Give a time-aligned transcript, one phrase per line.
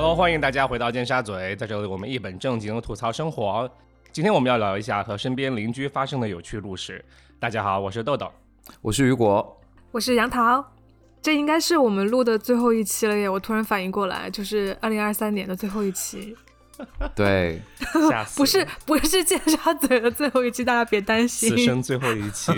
[0.00, 3.68] Hello，欢迎大家回到尖沙咀，在这里我们一本正经的吐槽生活。
[4.12, 7.04] 今天我们要聊一下和身边邻居发生的有趣故事。
[7.40, 8.30] 大家好，我是豆豆，
[8.80, 10.64] 我是雨果，我是杨桃。
[11.20, 13.28] 这应该是我们录的最后一期了耶！
[13.28, 16.32] 我突然反应过来，就是二零二三年的最后一期。
[17.16, 17.60] 对，
[18.38, 21.50] 不是不是尖沙咀的最后一期，大家别担心。
[21.50, 22.52] 此生最后一期。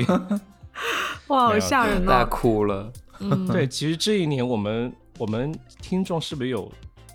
[1.29, 2.23] 哇，好吓人啊！
[2.27, 2.93] 哭了。
[3.19, 6.71] 嗯，对，其实这一年我们我们听众是不是有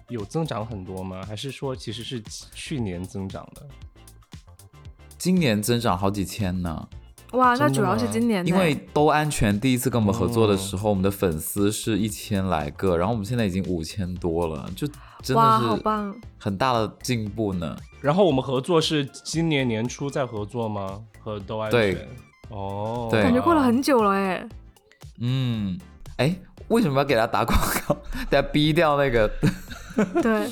[0.10, 1.24] 有增长很多吗？
[1.28, 2.22] 还是说其实是
[2.54, 3.68] 去年增长的？
[5.18, 6.88] 今年增长好几千呢。
[7.32, 14.88] 哇，那主要是今年，因为都安全第一次跟我们合作的时候，我们的粉丝是一千来个，然后我们现在已经五千多了，就
[15.22, 15.66] 真的是
[16.38, 17.76] 很大的进步呢。
[18.00, 21.02] 然后我们合作是今年年初在合作吗？
[21.20, 21.80] 和都安全？
[21.80, 22.08] 对，
[22.50, 24.48] 哦，对，感觉过了很久了哎。
[25.20, 25.78] 嗯，
[26.18, 26.34] 哎，
[26.68, 27.98] 为什么要给他打广告？
[28.30, 29.30] 得逼掉那个。
[30.22, 30.50] 对。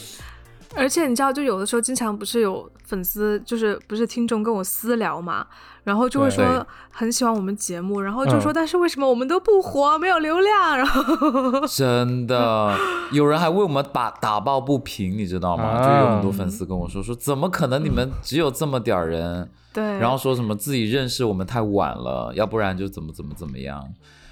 [0.76, 5.46] 而且你知道，就有的时候经常不是有粉丝，就是不是听众跟我私聊嘛，
[5.84, 10.76] 然后就会说很喜欢我们节目，然后就说但是为什么我们都不火，没有流量？
[10.76, 12.76] 然后真的
[13.12, 15.78] 有人还为我们打打抱不平，你知道吗？
[15.88, 19.48] 就有很多粉丝跟我说说怎么可能你们只有这么点儿人？
[19.72, 23.80] 对，然后说什么自己认识我们太晚了，要不然就怎么怎么怎么样。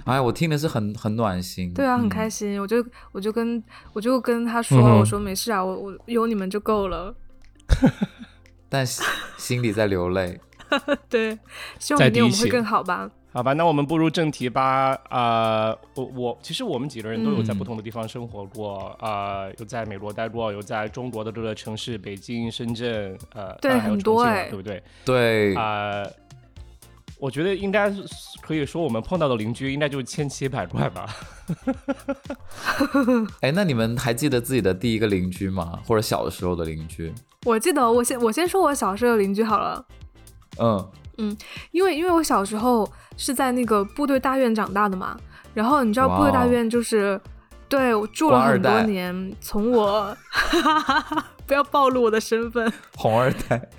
[0.05, 2.59] 哎，我听的是很很暖心，对啊，很开心。
[2.59, 3.63] 我就我就跟
[3.93, 7.13] 我就跟他说，我说没事啊，我我有你们就够了。
[8.69, 8.85] 但
[9.37, 10.39] 心里在流泪。
[11.09, 11.37] 对，
[11.79, 13.09] 希望明天我们会更好吧。
[13.33, 14.97] 好吧，那我们步入正题吧。
[15.09, 24.83] 啊，我我其实我们几个人都有在不同的地方生活过啊，有在美国待过，有在中国的各个城市，北京、深圳，呃，对，很多哎，对不对？
[25.05, 26.03] 对啊。
[27.21, 27.93] 我觉得应该
[28.41, 31.07] 可以说，我们碰到的邻居应该就是千奇百怪吧。
[33.41, 35.77] 哎，那你们还记得自己的第一个邻居吗？
[35.85, 37.13] 或者小的时候的邻居？
[37.45, 39.85] 我记得，我先我先说我小时候的邻居好了。
[40.57, 41.37] 嗯嗯，
[41.69, 45.15] 因为因为我小时候是在那个部队大院长大的嘛，
[45.53, 47.21] 然后你知道部队大院就是
[47.69, 50.17] 对我住了很多年，从我
[51.45, 53.69] 不要暴露我的身份，红二代。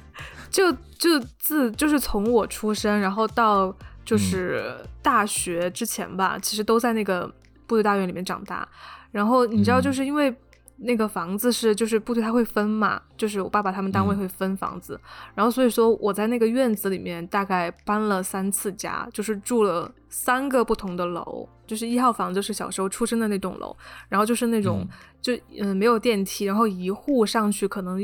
[0.52, 3.74] 就就自就是从我出生，然后到
[4.04, 7.26] 就是大学之前吧，其实都在那个
[7.66, 8.68] 部队大院里面长大。
[9.10, 10.34] 然后你知道，就是因为
[10.76, 15.00] 那个房子是就是部队他会分嘛，就是我爸爸他们单位会分房子，
[15.34, 23.74] 然后所以说我在那个院子里面大概搬了三次家，就是住了三个不同的楼，就是一号房就是小时候出生的那栋楼，
[24.08, 24.86] 然后就是那种
[25.22, 27.98] 就嗯没有电梯，然后一户上去可能。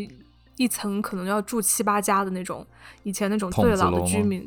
[0.58, 2.64] 一层可能要住七八家的那种，
[3.04, 4.46] 以前那种最老的居民，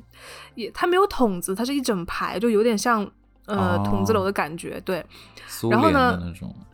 [0.54, 3.10] 也它没有筒子，它是一整排，就有点像
[3.46, 5.04] 呃筒子楼的感觉，对。
[5.70, 6.20] 然后呢？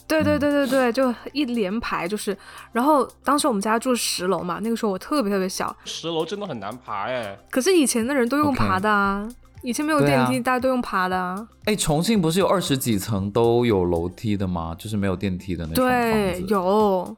[0.07, 2.37] 对对对对对，就一连排就是。
[2.71, 5.75] 然后当时我们家住十楼嘛，那个时候我特别特别小。
[5.83, 7.37] 十楼真的很难爬哎。
[7.51, 9.27] 可是以前的人都用爬的啊，
[9.63, 11.17] 以前没有电梯，大家都用爬的。
[11.17, 14.73] 啊哎，重庆不是有二十几层都有楼梯的吗？
[14.79, 17.17] 就是没有电梯的那种对，有。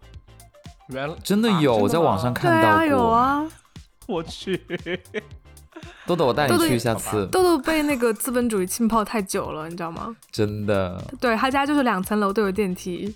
[1.23, 2.85] 真的有，我在网上看到过。
[2.85, 3.45] 有啊，
[4.07, 4.59] 我去。
[6.05, 7.27] 豆豆，我带你去，下次。
[7.27, 10.15] 豆豆被那个资本主义浸泡太久了，你知道吗？
[10.31, 11.01] 真的。
[11.21, 13.15] 对他家就是两层楼都有电梯。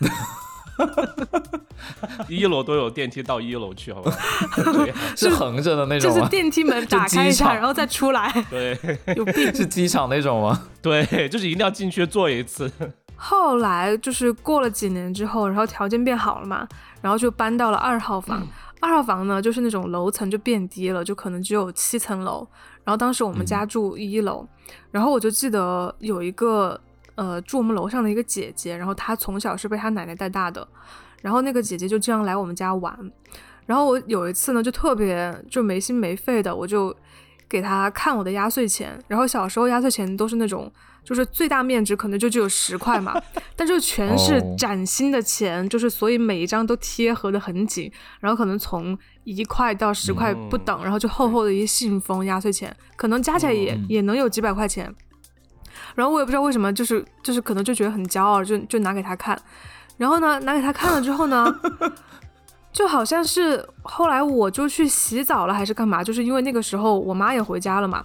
[2.28, 4.12] 一楼都有电梯到一楼去，好吧？
[5.16, 6.16] 是横着的那种吗？
[6.16, 8.32] 就是电梯门打开一下，然后再出来。
[8.48, 8.78] 对，
[9.16, 9.54] 有病。
[9.54, 10.62] 是机场那种吗？
[10.80, 12.70] 对，就是一定要进去坐一次。
[13.26, 16.68] 后来就是过了几年之后，然后条件变好了嘛，
[17.00, 18.46] 然后就搬到了二号房。
[18.80, 22.46] 二号房呢，就是那种楼层就变低了，就可能只有七层楼。
[22.84, 24.46] 然后当时我们家住一楼，
[24.90, 26.78] 然后我就记得有一个
[27.14, 30.68] 呃住我们楼上的一个姐姐，然后她从小是被她奶奶带大的，
[31.22, 32.94] 然后那个姐姐就经常来我们家玩。
[33.64, 36.94] 然后我有一次呢，就特别就没心没肺的，我就
[37.48, 39.02] 给她看我的压岁钱。
[39.08, 40.70] 然后小时候压岁钱都是那种。
[41.04, 43.14] 就是最大面值可能就只有十块嘛，
[43.54, 54.92] 但就全是崭新的钱，就是所以每一张都贴合的很紧，然后可能从一块到十块不等，然后就厚厚的一些信封压岁钱，可能加起来也也能有几百块钱。
[55.94, 59.40] 然后我也不知道为什么，就是就是可能就觉得很骄傲，就就拿给他看。
[59.96, 61.54] 然后呢，拿给他看了之后呢，
[62.72, 68.04] 就好像是后来我就去洗澡了还是干嘛，就是因为那个时候我妈也回家了嘛，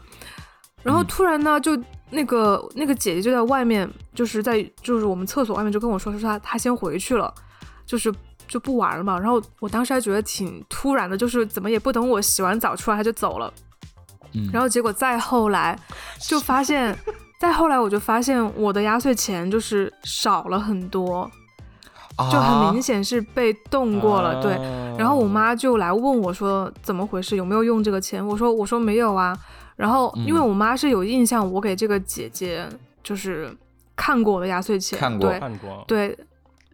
[0.84, 1.78] 然后突然呢就。
[2.12, 7.31] 那个那个姐姐就在外面，就是在就是我们厕所外面就跟我说，说她她先回去了，
[7.86, 8.12] 就是
[8.48, 9.20] 就不玩了嘛。
[9.20, 13.54] 然后我当时还觉得挺突然的，就是怎么也不等我洗完澡出来，她就走了。
[14.34, 14.50] 嗯。
[14.52, 15.78] 然后结果再后来
[16.28, 16.98] 就发现，
[17.40, 21.30] 再后来我就发现我的压岁钱就是少了很多。
[22.18, 24.42] 就很明显是被动过了。
[24.42, 24.54] 对，
[24.98, 28.25] 然后我妈就来问我说怎么回事，有没有用这个钱？
[28.25, 29.38] 我说我说没有啊。
[29.80, 32.68] 然后因为我妈是有印象，我给这个姐姐
[33.02, 33.50] 就是
[33.96, 36.18] 看过我的压岁钱，看过看过，对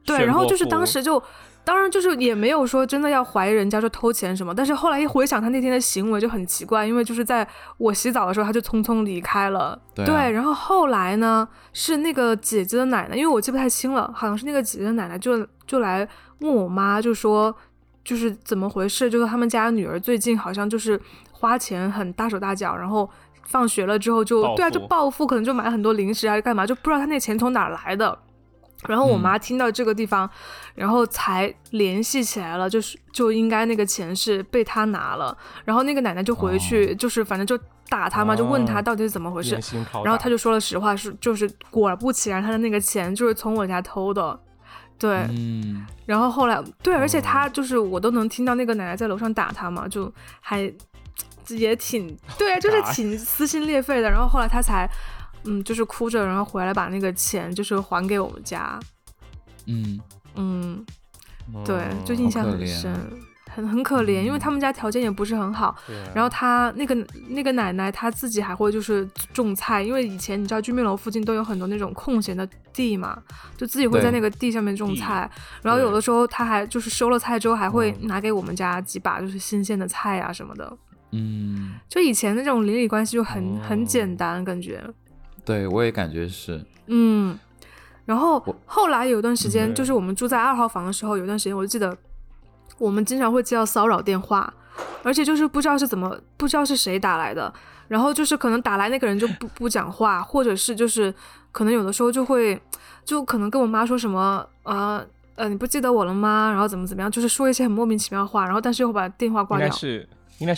[0.04, 1.22] 对，然后就是当时就。
[1.66, 7.48] 当然，就是也没有说真的要怀疑人家说偷钱什么，但是后来一回想她那天的行为就很奇怪，因为就是在
[7.80, 9.76] 我洗澡的时候她就匆匆离开了。
[9.96, 16.08] 对，然后后来呢是那个姐姐的奶奶，因为我记不太清了，好像是那个姐姐的奶奶就就来
[16.42, 17.52] 问我妈，就说
[18.04, 21.02] 就是怎么回事，就是他们家女儿最近好像就是
[21.38, 23.10] 花钱很大手大脚，然后
[23.44, 28.18] 放学了之后就对啊就暴富，可能就买很多零食还是干嘛，就不知道他那钱从哪来的。
[28.88, 30.30] 然后我妈听到这个地方，
[30.76, 35.36] 然后才联系起来了，就是就应该那个钱是被他拿了。
[35.64, 37.58] 然后那个奶奶就回去，就是反正就
[37.90, 39.60] 打他嘛，就问他到底是怎么回事。
[40.04, 44.40] 然后他就说了实话，是就是果不其然，他的那个钱就是从我家偷的。
[45.00, 50.12] 对，嗯然后后来对，而且他就是我都能听到那个奶奶在楼上打他嘛，就
[50.42, 50.72] 还
[51.50, 54.10] 也挺 对，就是挺 撕心裂肺的。
[54.10, 54.90] 然后后来他才。
[55.48, 58.80] 嗯，就是哭着，然后回来把那个钱就是还给我们家。
[59.68, 60.00] 嗯
[60.34, 60.84] 嗯，
[61.64, 62.92] 对，就印象很深，
[63.52, 65.76] 很很可怜，因为他们家条件也不是很好。
[66.16, 66.96] 然后他那个
[67.28, 73.16] 那个奶奶，她自己还会就是种菜，因为以前你知道居民楼附近都有很多那种空闲的地嘛，
[73.56, 75.30] 就自己会在那个地上面种菜。
[75.62, 80.76] 然后有的时候他还就是收了菜之后，还会拿给我们家几把就是新鲜的菜啊什么的。
[81.16, 84.84] 嗯，就以前那种邻里关系就很很简单，感觉。
[85.44, 86.64] 对，我也感觉是。
[86.88, 87.38] 嗯，
[88.06, 91.96] 然后后来有段时间，就是我们住在二号房的时候，有段时间我就记得，
[92.78, 94.54] 我们经常会接到骚扰电话，
[95.04, 97.54] 而且就是不知道是怎么，不知道是谁打来的，
[97.88, 101.14] 然后就是可能打来那个人就不不讲话，或者是就是
[101.52, 102.60] 可能有的时候就会，
[103.04, 106.50] 就可能跟我妈说什么，呃呃，你不记得我了吗？
[106.52, 109.68] 然后怎么怎么样，就是说一些很莫名其妙的话，然后但是又把电话挂掉。
[109.68, 110.08] 应该是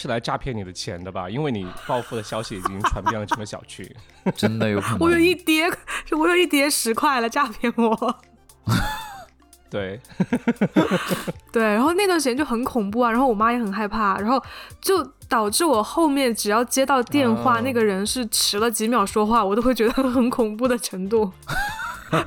[0.08, 3.96] 来诈骗你的钱的吧，因为你暴富的消息已经传遍了整个小区。
[4.36, 4.98] 真的有可能。
[5.00, 5.70] 我有一叠，
[6.12, 8.20] 我有一叠十块来诈骗我。
[9.70, 10.00] 对，
[11.52, 14.42] 对，然后那段时间就很恐怖啊，然后我妈也很害怕，然后
[14.82, 21.32] 就导致我后面只要接到电话，那个人是迟了几秒说话，我都会觉得很恐怖的程度。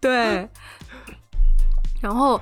[0.00, 0.48] 对，
[2.00, 2.40] 然后。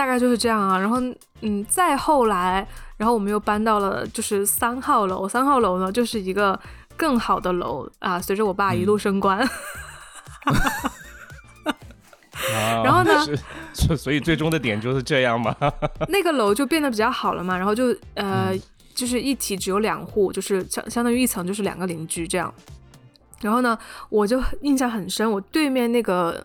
[0.00, 0.96] 大概就是这样啊，然后
[1.42, 2.66] 嗯，再后来，
[2.96, 6.58] 然后我们又搬到了就是三号楼，三号楼呢就是一个
[6.96, 8.18] 更好的楼啊。
[8.18, 9.38] 随着我爸一路升官，
[12.82, 13.12] 然后呢，
[13.74, 15.54] 所以最终的点就是这样嘛。
[16.08, 18.58] 那个楼就变得比较好了嘛，然后就呃，
[18.94, 22.50] 就是一体只有两户，就是相相当于一层就是两个邻居这样。
[23.42, 26.42] 然后呢，我就印象很深，我对面那个。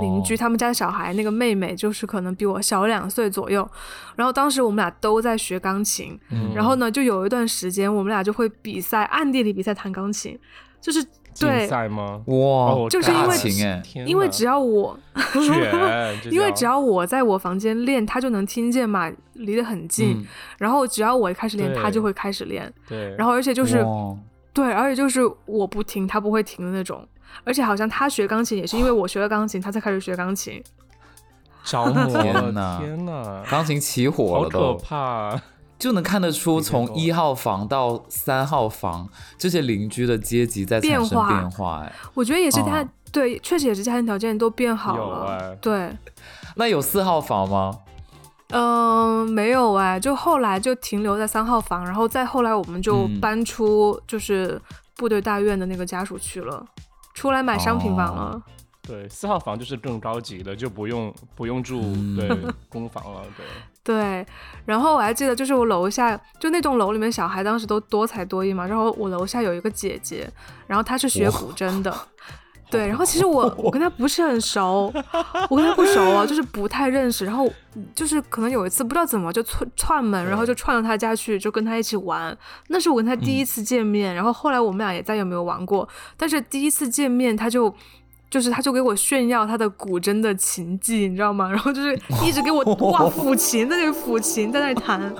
[0.00, 3.68] 邻居他们家的小孩，那个妹妹就是可能比我小两岁左右，
[4.14, 6.18] 然后当时我们俩都在学钢琴，
[6.54, 10.38] 然后呢，就有一段时间我们俩就会比赛，暗地里比赛弹钢琴，
[10.80, 11.04] 就是
[11.38, 12.22] 对赛吗？
[12.26, 14.98] 哇，就是因为因为只要我，
[16.30, 20.26] 因为只要我在我房间练，他就能听见嘛，离得很近，
[20.56, 23.84] 然后只要我开始练，他就会开始练，对，然后而且就是
[24.54, 27.06] 对，而且就是我不停，他不会停的那种。
[27.44, 30.62] 而且好像他学钢琴也是因为我学了钢琴，他才开始学钢琴。
[31.64, 32.78] 着魔天哪！
[32.78, 33.42] 天哪！
[33.50, 35.40] 钢琴起火了都，可怕！
[35.78, 41.82] 就能看得出从一号房到三号房这些邻居的阶级在产生变化。
[41.82, 45.54] 哎，我觉得也是他对，确实也是家庭条件都变好了。
[45.56, 45.94] 对。
[46.54, 47.80] 那有四号房吗？
[48.50, 54.58] 嗯，没有哎，就后来就停留在三号房，然后再后来我们就搬出就是
[54.96, 56.64] 部队大院的那个家属区了。
[57.16, 58.42] 出来买商品房了，
[58.82, 61.80] 对，四号房就是更高级的，就不用不用住
[62.14, 62.28] 对
[62.68, 63.44] 公房了，对。
[63.82, 64.26] 对。
[64.66, 70.30] 然后我还记得，就是我楼下就那栋楼里面小孩当时都多才多艺嘛，然后我楼下有一个姐姐，
[70.66, 71.96] 然后她是学古筝的，
[72.76, 72.86] 对。
[72.88, 74.92] 然后其实我我跟他不是很熟，
[75.48, 77.24] 我跟他不熟啊，就是不太认识。
[77.24, 77.50] 然后
[77.94, 82.36] 就是可能有一次不知道怎么就串串门，然后就串到他家去，就跟他一起玩。
[82.68, 85.88] 那是我跟他第一次见面，然后后来我们俩也再也没有玩过。
[86.16, 87.74] 但是第一次见面，他就。
[88.28, 91.48] 就是他，就给我炫耀他的古筝的琴技，你知道吗？
[91.50, 95.00] 然后就是一直给我哇抚琴，在那里抚琴，在那里弹。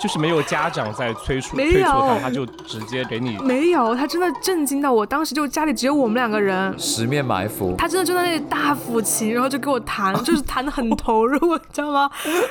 [0.00, 3.36] 就是没有家长在催促，没有他，他就直接给你。
[3.42, 7.74] 没有，他真的震惊到我，当时就家里只有我们两个人，十面埋伏。
[7.76, 12.10] 他真的就在那里大抚琴，然后就给我弹，就是弹的很投入， 你知道吗？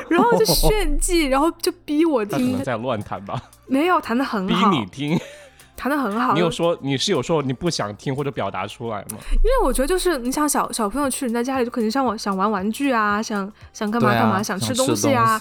[0.09, 2.61] 然后就炫技，然后就逼我听。
[2.63, 3.41] 在乱弹吧？
[3.65, 4.69] 没有，弹的很好。
[4.69, 5.19] 逼你听。
[5.79, 6.33] 弹的很好。
[6.33, 9.17] 你有说你是有说你不想听或者表达出来吗？
[9.31, 15.39] 因为我觉得就是你想小小朋友去人家家里，就肯定想玩想玩玩具啊，想想干嘛干嘛，想吃东西啊。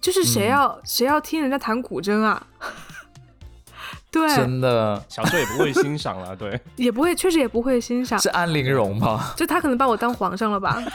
[0.00, 2.40] 就是谁要谁要听人家弹古筝啊？
[4.12, 8.18] 对，真的，小时候也不会欣赏了，对， 也不会，确实也不会欣赏。
[8.18, 9.32] 是安陵容吗？
[9.36, 10.82] 就他可能把我当皇上了吧？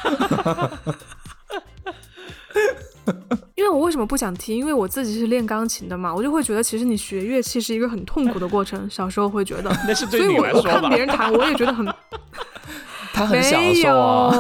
[3.55, 4.57] 因为我为什么不想听？
[4.57, 8.87] 因为我自己是练钢琴的嘛，我就会觉得其实你学乐器是一个很痛苦的过程。
[8.89, 11.85] 小时候会觉得， 那是对你来说所以我看别人弹，我也觉得很。
[13.13, 14.35] 他很享受啊。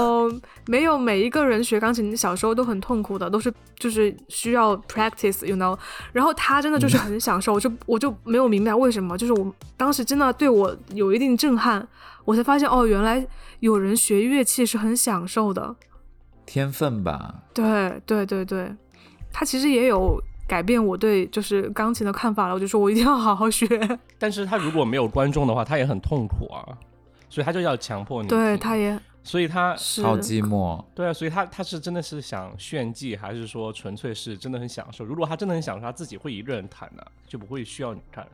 [0.67, 5.77] 没有每一个人学钢琴小时候都很痛苦的，都是就是需要 practice，you know。
[6.11, 11.87] 然后他真的就是很享受，就我就没有明白为什么，就是我当时真的对我有一定震撼，
[12.25, 13.25] 我才发现哦，原来
[13.61, 15.73] 有人学乐器是很享受的，
[16.45, 17.43] 天分吧？
[17.53, 18.73] 对对对对，
[19.31, 23.67] 他其实也有改变我对就是钢琴的看法了，我就说我一定要好好学。
[24.19, 26.77] 但是他如果没有观众的话，他也很痛苦啊，
[27.29, 28.29] 所以他就要强迫你。
[28.29, 28.99] 对，他也。
[29.27, 29.71] 所以他
[30.03, 35.03] 好寂寞，对啊，所以他他是真的是想炫技，还是说纯粹是真的很享受？
[35.03, 38.27] 如果他真的很享受，他自己会一个人弹的，就不会需要你看。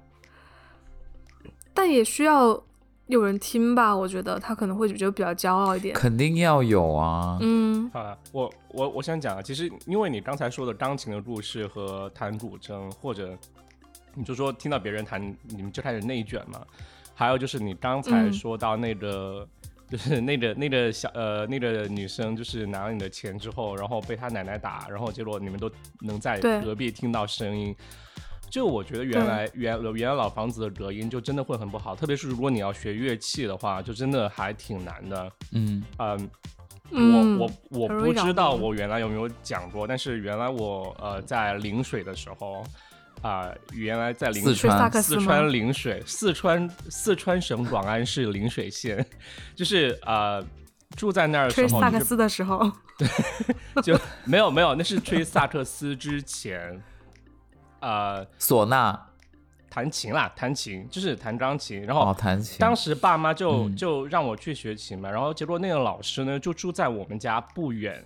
[1.73, 2.61] 但也需要
[3.08, 3.96] 有人听吧？
[3.96, 5.93] 我觉得他可能会觉得比较骄傲一点。
[5.93, 7.38] 肯定要有啊。
[7.41, 13.38] 嗯，好了，我我我想讲啊，其实因为你刚才说的钢琴的故事和弹古筝，或者
[14.13, 16.62] 你就说听到别人弹，你们就开始内卷嘛。
[17.13, 19.48] 还有就是你刚才说到那个。
[19.89, 27.75] 就是 那个那个小呃那个女生，就是拿了你的钱之后，然后被她奶奶打，然后结果你们都能在隔壁听到声音。
[28.51, 35.31] 就我觉得原来原原来老房子的隔音就真的会很不好，特别是如果你要学乐器的话，就真的还挺难的。
[35.53, 36.29] 嗯嗯，
[37.39, 42.63] 我我我不知道我原来有没有讲过，但是原来我呃在陵水的时候。
[43.22, 49.05] 啊，原来在陵四川，四川陵水，四川四川省广安市陵水县，
[49.55, 50.43] 就是呃
[50.96, 53.08] 住在那儿的时候，吹萨克斯的时候，对，
[53.84, 56.81] 就没有没有，那是吹萨克斯之前，
[57.81, 58.97] 呃，唢呐，
[59.69, 68.03] 弹琴啦，弹琴就是弹钢琴，然后弹琴，当时爸妈就就让我去学琴嘛，然后结果那个老师呢就住在我们家不远。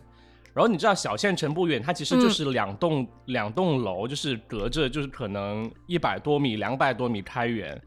[0.53, 7.79] 然后你知道小县城不远，它其实就是两栋两栋楼，就是隔着，就是可能一百多米、两百多米开远。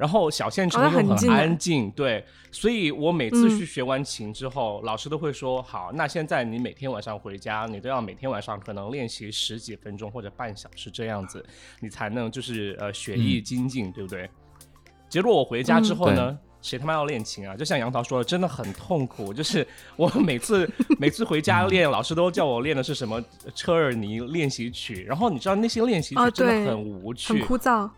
[0.00, 11.44] 然后小县城又很安静，对，所以我每次去学完琴之后，老师都会说：好，那现在你每天晚上回家，你都要每天晚上可能练习十几分钟或者半小时这样子，
[11.80, 14.26] 你才能就是呃学艺精进，对不对？
[15.06, 16.38] 结果我回家之后呢？
[16.62, 17.54] 谁他妈要练琴啊？
[17.54, 19.34] 就像杨桃说的，真的很痛苦。
[19.34, 19.66] 就是
[19.96, 20.66] 我每次
[20.98, 23.22] 每次回家练，老师都叫我练的是什么
[23.54, 25.02] 车尔尼练习曲。
[25.04, 27.88] 然后你知道那些练习曲真的很无趣，很枯燥。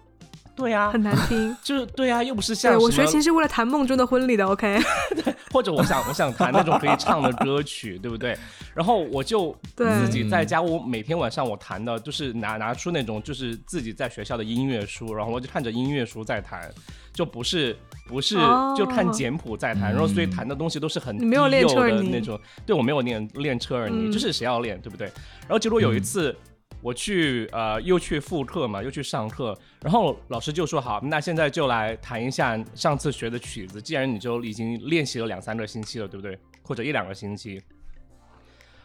[0.54, 1.56] 对呀，很难听。
[1.62, 4.46] 就是对呀，又不是像我学琴是为了弹梦中的婚礼的。
[4.46, 4.78] OK。
[5.24, 8.36] 对，或者我想我想弹那种可以唱的歌曲， 对不对？
[8.74, 16.70] 然后我就自己在家，我每天晚上我弹的就是拿拿出那种就是自己在学校的音乐书，然后我就看着音乐书在弹。
[17.12, 17.76] 就不是
[18.08, 18.38] 不是
[18.74, 22.40] 就看简谱在弹，然后所以弹的东西都是很低幼的那种。
[22.64, 25.08] 对我没有练练车尔尼，就是谁要练对不对？
[25.40, 26.34] 然后结果有一次
[26.82, 33.80] 我去呃又去复课嘛，又去上课，然后老师就说好，那现在就来弹一下上次学的曲子。
[33.80, 36.38] 既然你就已经练习了两三个星期了，对不对？
[36.62, 37.62] 或者一两个星期。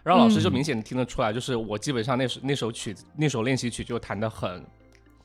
[0.04, 4.64] 然后老师就明显听得出来，就是我基本上那首那首曲子那首练习曲就弹的很。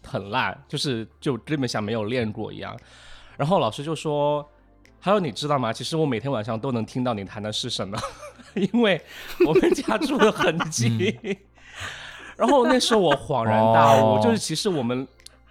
[0.05, 2.76] 很烂，就是就根本像没有练过一样。
[3.37, 4.45] 然后老师就说
[4.99, 5.73] ：“还有你知道吗？
[5.73, 7.97] 其实我每天晚上都能听到你弹的是什么，
[8.73, 9.00] 因为
[9.47, 11.17] 我们家住的很近。”
[12.37, 15.07] 然后那时候我恍然大悟，就是其实我们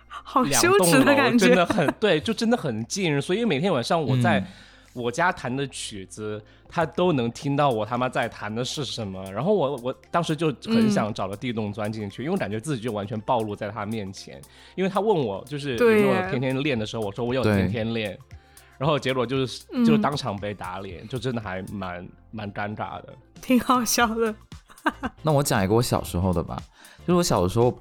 [0.07, 4.43] 好羞耻的感觉真的很对，就真的很近，所以每天晚上我在。
[4.93, 9.23] 我家弹的曲子，他都能听到我他妈在弹的是什么。
[9.31, 14.41] 然后我我当时就很想找个地洞钻进去，因为感觉自己就完全暴露在他面前。
[14.75, 18.19] 因为他问我就是有没有天天练的时候，我说我有天天练。
[18.77, 24.35] 然后结果就是就当场被打脸，就真的还蛮蛮尴尬的，挺好笑的。
[25.23, 26.57] 那我讲一个我小时候的吧，
[26.99, 27.77] 就是我小的时候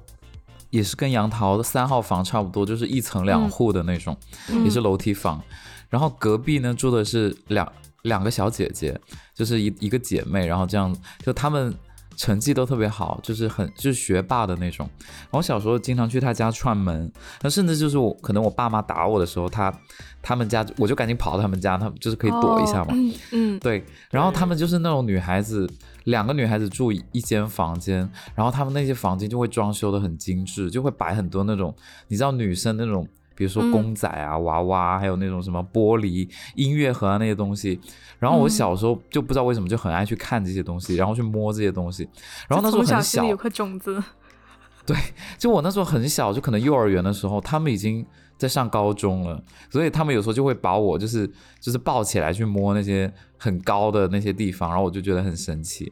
[0.69, 4.15] 也是跟杨桃的三号房差不多，就是一层两户的那种，
[4.63, 5.41] 也是楼梯房。
[5.89, 7.69] 然后隔壁呢住的是两
[8.03, 8.97] 两个小姐姐，
[9.33, 11.73] 就是一一个姐妹，然后这样就她们
[12.15, 14.89] 成绩都特别好，就是很就是学霸的那种。
[14.99, 19.73] 然后小时候经常去她家串门，那甚至就是我可能我爸妈打我的时候，她
[20.21, 22.93] 他们家我就赶紧跑到他们家，他们就是可以躲一下嘛。
[23.31, 23.83] 嗯，对。
[24.11, 25.69] 然后他们就是那种女孩子，
[26.05, 31.75] 两个女孩子住一间房间，然后他们那些房间就会装修的很精致，就会摆很多那种
[32.07, 33.07] 你知道女生那种。
[33.33, 37.79] 比比如说公仔啊、娃娃，还有那种什么玻璃音乐盒啊那些东西。
[38.19, 42.07] 然后我小时候就不知道为什么就很爱去看这些东西，然后去摸这些东西。
[42.47, 43.99] 然后那时候很小，有颗种子。
[44.85, 44.95] 对，
[45.39, 48.05] 就我那时候很小，就可能幼儿园的时候，他们已经
[48.37, 51.27] 在上高中了，所以他们有时候就会把我就是
[51.59, 55.91] 就是抱起来去摸那些很高的那些地方，然后我就觉得很神奇。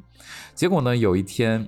[0.54, 1.68] 结果呢，有一天。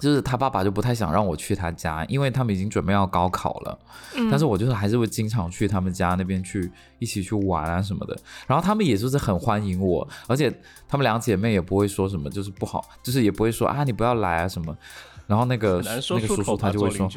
[0.00, 3.78] 就是他爸爸就不太想让我去他家，因为他们已经准备要高考了。
[4.14, 6.70] 嗯，但是我就是还是会经常去他们家那边去
[7.00, 8.16] 一起去玩啊什么的。
[8.46, 10.48] 然后他们也就是很欢迎我，而且
[10.86, 14.78] 他们两姐妹也不会说什么就是不好，就是也不会说啊你不要来啊什么。
[15.26, 17.10] 然后那个那个叔叔他就会说。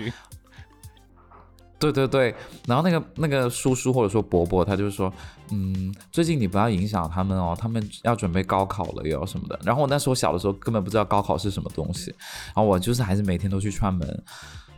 [1.81, 2.33] 对对对，
[2.67, 5.11] 然后那个那个叔叔或者说伯伯，他就说，
[5.51, 9.59] 嗯，最近你不要影响他们哦，他们要准备高考了哟什么的。
[9.63, 12.13] 然后我那时候小的时候根本不知道高考是什么东西，
[12.47, 14.07] 然后我就是还是每天都去串门，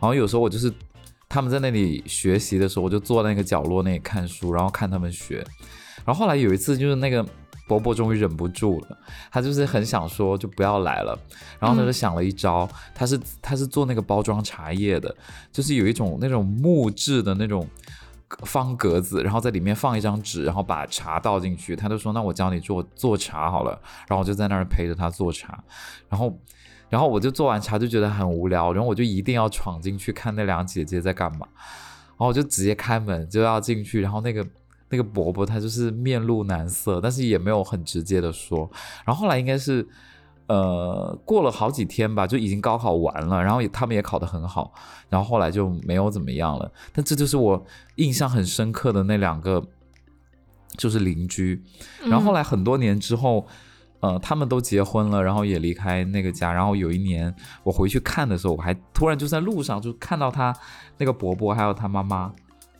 [0.00, 0.72] 后有时候我就是
[1.28, 5.44] 他们在那里学习的时候，我就坐在那个角落那里看书，然后看他们学。
[6.04, 7.24] 然后后来有一次就是那个。
[7.66, 8.98] 伯伯终于忍不住了，
[9.30, 11.18] 他就是很想说就不要来了，
[11.58, 15.14] 然后他就想了一招，他是他是做那个包装茶叶的，
[15.50, 17.66] 就是有一种那种木质的那种
[18.40, 23.70] 方格子，然后在里面放一张纸，然后把茶倒进去，他就说那我教你做做茶好了，
[24.08, 25.64] 然后我就在那儿陪着他做茶，
[26.10, 26.38] 然后
[26.90, 31.48] 然后我就做完茶就觉得很无聊，然后我就一定要闯进去看那两姐姐在干嘛，
[32.10, 34.46] 然后我就直接开门就要进去，然后那个。
[34.94, 38.70] 那个伯伯他就是面露难色，但是也没有很直接的说。
[39.04, 39.84] 然后后来应该是，
[40.46, 44.72] 呃，过了好几天吧，就已经高考完了，然后他们也考得很好，
[45.08, 46.70] 然后后来就没有怎么样了。
[46.92, 49.60] 但这就是我印象很深刻的那两个，
[50.76, 51.60] 就是邻居。
[52.04, 53.44] 然后后来很多年之后，
[53.98, 56.52] 呃，他们都结婚了，然后也离开那个家。
[56.52, 57.34] 然后有一年
[57.64, 60.54] 我回去看的时候，我还突然就在路上就看到他
[60.98, 62.32] 那个伯伯还有他妈妈。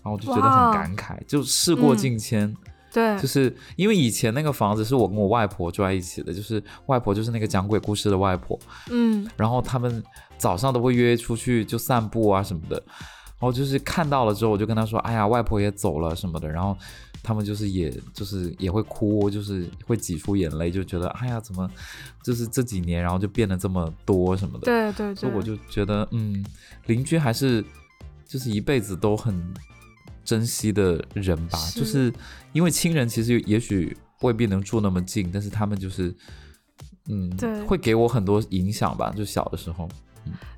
[0.04, 2.54] 然后我就觉得很感慨，就事过境迁，
[2.92, 10.04] 对，就是因为以前那个房子是我跟我外婆住在一起的，就是外婆就是那个讲鬼故事的外婆，嗯，然后他们
[10.36, 16.76] 早上都会约出去就散步啊什么的，然后就是看到了之后，我就跟他说，哎呀，外婆也走了什么的，然后
[17.22, 21.66] 他们就是也就是也会哭，就是会挤出眼泪，就觉得哎呀，怎么
[22.22, 26.44] 就是这几年然后就变得这么多什么的，对对对，所以我就觉得嗯，
[26.86, 27.64] 邻居还是
[28.28, 29.42] 就是一辈子都很。
[30.24, 32.12] 珍惜的人吧，就是
[32.52, 36.14] 因为亲人其实也许未必能住那么近，但是他们就是，
[37.08, 39.12] 嗯，对，会给我很多影响吧。
[39.16, 39.88] 就小的时候，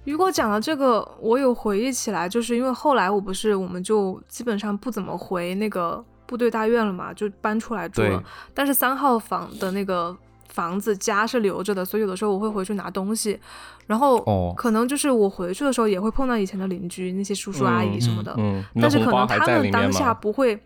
[0.05, 8.23] 如果讲到这个，我有回忆起来，就是因为后来我不是，我们就基本上不怎么回那个部队大院了嘛，就搬出来住了。
[8.55, 10.17] 但是三号房的那个。
[10.57, 13.39] 房子家是留着的，所以有的时候我会回去拿东西，
[13.87, 14.19] 然后
[14.57, 18.35] 可能就是我回去的时候也会碰到以前的邻居那些叔叔阿姨什么的，
[18.81, 20.59] 但是可能他们当下不会，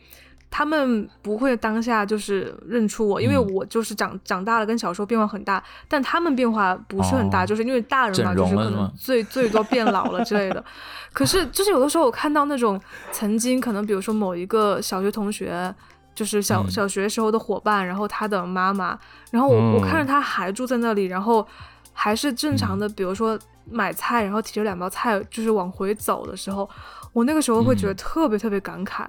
[0.48, 10.64] 他们不会当下就是认出我，因为我就是长长大了，跟小时候变化很大，但他们变化不是很大，就是因为大人嘛，就是可能最最多变老了之类的。
[11.12, 15.74] 可是就是有的时候我看到那种曾经可能比如说某一个小学同学。
[16.20, 18.98] 就是小小学时候的伙伴，然后他的妈妈，
[19.30, 21.46] 然后我我看着他还住在那里，然后
[21.94, 26.68] 还是正常的，比如说买菜，然后提着两包菜就是往回走的时候，
[27.14, 29.08] 我那个时候会觉得特别特别感慨，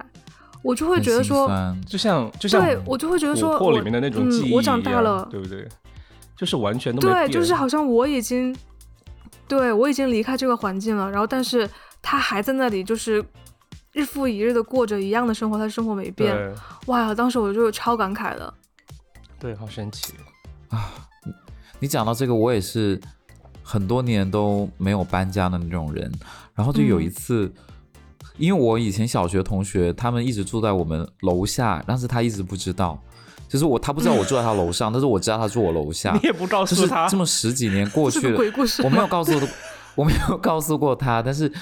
[0.62, 1.46] 我就会觉得说，
[1.86, 5.68] 就像就像对我就会觉得说，我里面的那种记忆，我长大了，对不对？
[6.34, 8.56] 就是完全都对，就是好像我已经
[9.46, 11.68] 对我已经离开这个环境了，然后但是
[12.00, 13.22] 他还在那里，就是。
[13.92, 16.34] 日复一日的过着一样的生活，他生活没变。
[16.86, 18.52] 哇，当时我就超感慨的。
[19.38, 20.14] 对，好神奇
[20.68, 20.90] 啊！
[21.78, 22.98] 你讲到这个，我也是
[23.62, 26.10] 很多年都没有搬家的那种人。
[26.54, 27.52] 然后就有一次，
[28.38, 32.98] 因为我以前小学同学他们一直住在我们楼下，但是他一直不知道，
[33.46, 36.12] 就是我他不知道我住在他楼上，但是我知道他住我楼下。
[36.14, 39.32] 你也不告诉他，这么十几年过去了，鬼故事，我没有告诉，
[39.96, 41.52] 我没有告诉过他，但是。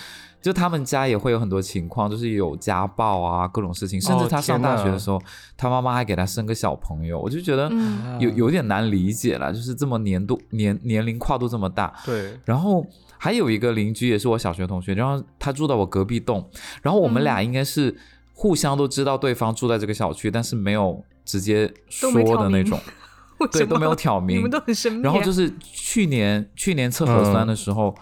[0.41, 5.21] 就他们家也会有很多情况，就是有家暴啊，各种事情，甚至他上大学的时候，
[5.55, 7.71] 他妈妈还给他生个小朋友，我就觉得
[8.19, 11.93] 有有点难理解了，就是这么年度年年龄跨度这么大。
[12.07, 12.39] 对。
[12.47, 12.87] 然后
[13.19, 16.49] 还有一个邻居也是我小学同学，然后他住到我隔壁栋，
[16.81, 17.95] 然后我们俩应该是
[18.33, 22.81] 互相都知道对方住在这个小区，但是没有直接说的那种，
[23.53, 24.39] 对，都没有挑明。
[24.39, 25.03] 你们都很神秘。
[25.03, 27.95] 然后就是去年去年测核酸的时候，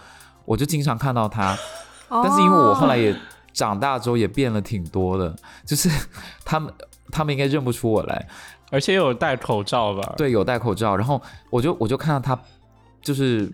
[0.45, 1.59] 我就经常看到他。
[2.11, 3.15] 但是因为我后来也
[3.53, 5.35] 长大之后也变了挺多的，
[5.67, 5.91] 就是
[6.45, 6.73] 他们
[7.11, 8.29] 他们应该认不出我来，
[8.71, 10.15] 而且有戴口罩吧？
[10.17, 10.97] 对，有戴口罩。
[10.97, 12.41] 然后我就我就看到他，
[13.03, 13.51] 就是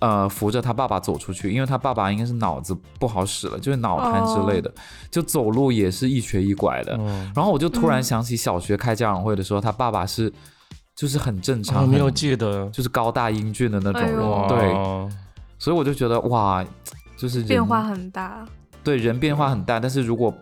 [0.00, 4.72] 呃扶着他爸爸走出去，因为他爸爸应该是脑子不好使了，就是脑瘫之类的，
[5.10, 6.96] 就走路也是一瘸一拐的。
[7.34, 10.32] 然后我就突然想起小学开家长会的时候，他爸爸是
[10.96, 15.08] 就是很正常，没有记得，就是高大英俊的那种人，哎对。
[15.58, 16.64] 所以我就觉得哇，
[17.22, 18.44] 就是变化很大。
[18.82, 20.36] 对，人变化很大，但是如果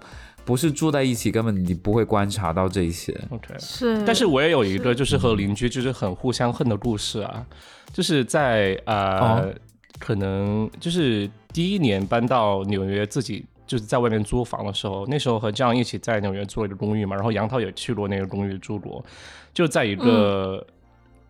[0.47, 3.15] 不是住在一起，根本你不会观察到这些。
[3.29, 4.03] OK，是。
[4.07, 7.47] 但是我也有一个，就是和邻居就是很互相恨的故事啊，
[7.93, 9.53] 就是在呃，
[9.99, 19.05] 可能就是第一年搬到纽约，自己就是在外面租房的时候，那时候和这样一起在纽约租了一个公寓嘛，然后杨涛也去过那个公寓住过，
[19.53, 20.67] 就在一个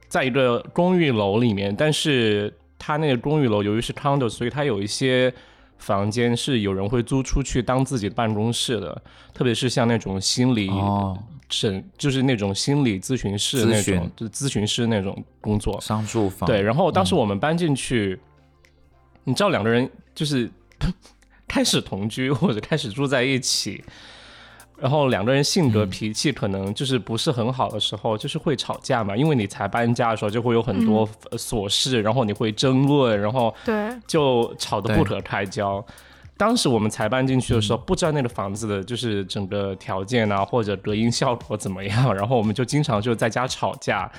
[0.06, 5.33] 在一个公寓楼里面，但是他那个公寓楼由于是 condo，所以他有一些。
[5.81, 10.71] 房间是有人会租出去当自己的办公室的，特别是像那种心理
[11.49, 15.81] 诊，就是那种心理咨询室那种，就是咨询师那种工作。
[15.81, 16.47] 商住房。
[16.47, 18.21] 对，然后当时我们搬进去，
[19.25, 20.51] 你知道两个人就是
[21.49, 23.83] 开始同居或者开始住在一起。
[24.81, 29.16] 然后两个人性格脾气可能就是不是很好的时候，就是会吵架嘛。
[29.16, 35.85] 因为你才搬家的时候就会有很多琐事，然后你会争论，然后对就吵得不可开交。
[36.40, 44.11] 当时我们才搬进去的时候，不知道那个房子的就是整个条件啊，或者隔音效果怎么样，然后我们就经常就在家吵架，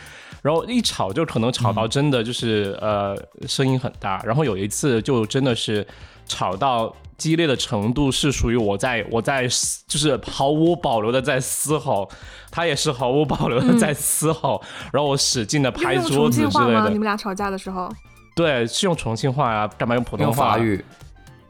[0.44, 4.22] 然后一吵就可能吵到真的就是呃声音很大。
[4.24, 5.86] 然后有一次就真的是
[6.28, 6.96] 吵到。
[7.18, 9.44] 激烈的程度是属于我在 我在
[9.88, 12.10] 就是毫无保留的在嘶吼，
[12.50, 14.60] 他也是毫无保留的在嘶吼，
[14.92, 16.90] 然后我使劲的拍桌子之类的。
[16.90, 17.88] 你们俩吵架的时候？
[18.36, 20.54] 对，是用重庆话呀，干嘛用普通话？
[20.54, 20.84] 法语，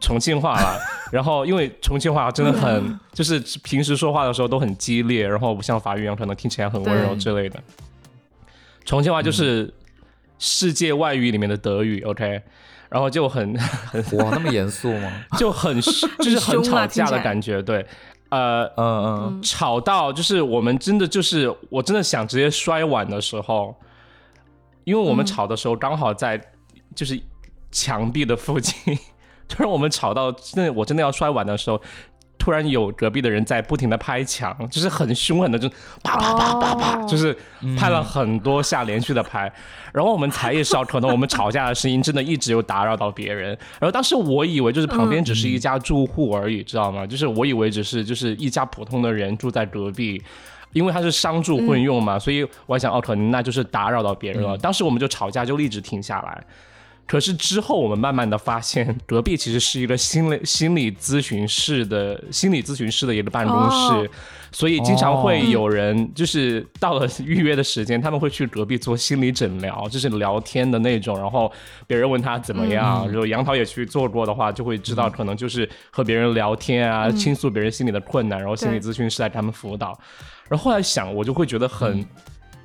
[0.01, 0.77] 重庆话了。
[1.13, 7.61] 然后因为重庆话真的很，就是平时说话的时候都很激烈，然后不像法语一样可能听起来很温柔之类的。
[8.83, 9.73] 重庆话就是
[10.39, 12.41] 世界外语里面的德语，OK。
[12.89, 15.09] 然后就很很哇，那么严肃吗？
[15.39, 17.85] 就很就是很吵架的感觉，对，
[18.27, 19.05] 呃嗯
[19.37, 23.73] 嗯，吵到就是我们真的就是我真的想直接摔碗的时候，
[24.83, 26.41] 因为我们吵的时候刚好在
[26.93, 27.17] 就是
[27.71, 28.99] 墙壁的附近，
[29.51, 31.79] 突 然我们吵到真的我真的要摔碗的时候。
[32.43, 35.69] 突然有隔壁的人在不停的拍墙，就是很凶狠的，就
[36.01, 37.37] 啪啪啪啪啪，就是
[37.77, 39.41] 拍了很多下连续的拍。
[39.93, 43.49] 然后我们才意识到，可能我们吵架的声音真的一直有打扰到别人。
[43.79, 47.05] 然后当时我以为就是旁边只是一家住户而已，知道吗？
[47.05, 50.19] 就是我以为只是就是一家普通的人住在隔壁，
[50.73, 54.57] 因为他是商住混用嘛，所以我想哦，可能那就是打扰到别人了。
[54.57, 56.43] 当时我们就吵架就一直停下来。
[57.11, 64.09] 可是之后，我们慢慢的发现，隔壁其实是一个心理心理咨询室的心理咨询室的一个办公室，
[64.53, 71.17] 所以经常会有人就是到了预约的时间，他们会去隔壁做心理诊疗，就是聊天的那种。
[71.17, 71.51] 然后
[71.85, 79.99] 别人问他怎么样，如果杨桃也去做过的话，就会知道可能就是和别人聊天啊，倾诉别人心里的困难，然后心理咨询师来给他们辅导。
[80.47, 82.05] 然后后来想，我就会觉得很，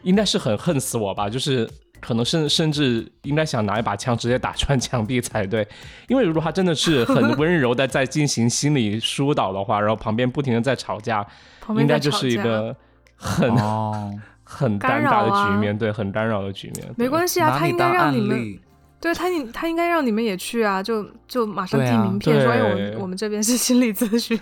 [0.05, 1.69] 应该是很恨死我吧，就是。
[2.07, 5.66] 可能甚甚至应该想拿一把枪直接打穿墙壁才对，
[6.07, 11.27] 因为如果他真的是很温柔的在进行心理疏导的话，然后旁边不停的在吵架，
[11.71, 12.77] 应该就是一个
[13.16, 13.51] 很
[14.45, 16.87] 很尴尬的局面，对，很干扰的局面。
[16.97, 18.57] 没关系啊，他应该让你们，
[19.01, 22.61] 对他应他应该让你们也去啊，就就马上递名片说，哎，
[22.95, 24.38] 我我们这边是心理咨询，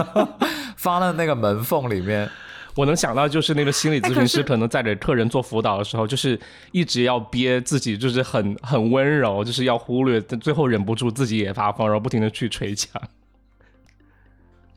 [0.76, 2.28] 放在那个门缝里面。
[2.74, 6.38] 我能想到就是那个心理咨询师可能在给客人做辅导的时候，就是
[6.72, 13.00] 一直要憋自己，就是很很温柔，就是要忽略，最后忍不住自己也发疯，然后不停的去捶墙。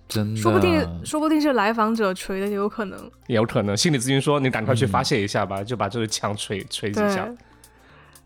[0.08, 3.75] 真的，说不定说不定是来访者捶的，也有可能，也有可能。
[3.75, 7.27] 心理咨询说你赶快去发泄一下吧，就把这个墙捶捶几下。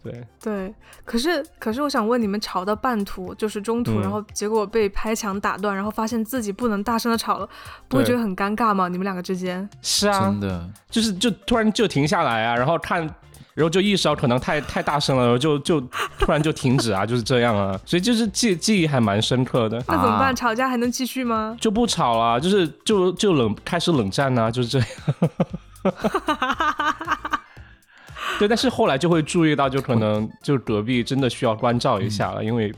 [0.03, 7.49] 对对，可是可是，我想问你们，吵到半途就是中途，然后结果被拍墙打断，然后发现自己不能大声的吵了，
[7.89, 8.87] 不会觉得很尴尬吗？
[8.87, 13.01] 你们两个之间是啊，真的就是就突然就停下来啊，然后看，
[13.53, 15.81] 然后就意识到可能太太大声了，然后就就
[16.19, 19.77] 突然就停止啊，就是这样啊，所以就是记记忆还蛮深刻的。
[19.87, 20.33] 那怎么办？
[20.33, 21.57] 吵架还能继续吗？
[21.59, 24.87] 就不吵了，就是就就冷开始冷战啊，就是这样。
[28.39, 32.71] 对，但是后来就会注意到，就可能就隔壁真的需要关照一下了，因为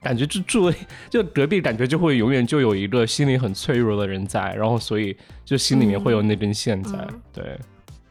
[0.00, 0.72] 感觉就住
[1.10, 7.06] 就隔壁，感觉就会永远就有一个心理很脆弱的人在，然后所以就心里面会有那根线在。
[7.32, 7.60] 对，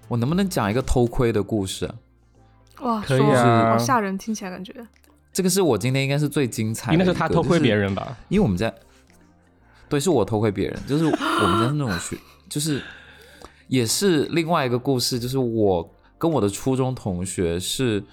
[0.08, 1.90] 我能不能讲一个偷窥的故事？
[2.82, 4.72] 哇，可以啊，好吓人，听起来感觉
[5.34, 8.16] 这个是我今天应该是最精彩的，应该是他偷窥别人吧？
[8.30, 8.72] 因为我们在
[9.90, 12.16] 对，是我偷窥别人，就是我们在那种学，
[12.48, 12.82] 就是
[13.68, 15.92] 也是另外一个故事，就是我。
[16.22, 18.04] 跟我的初中同学是，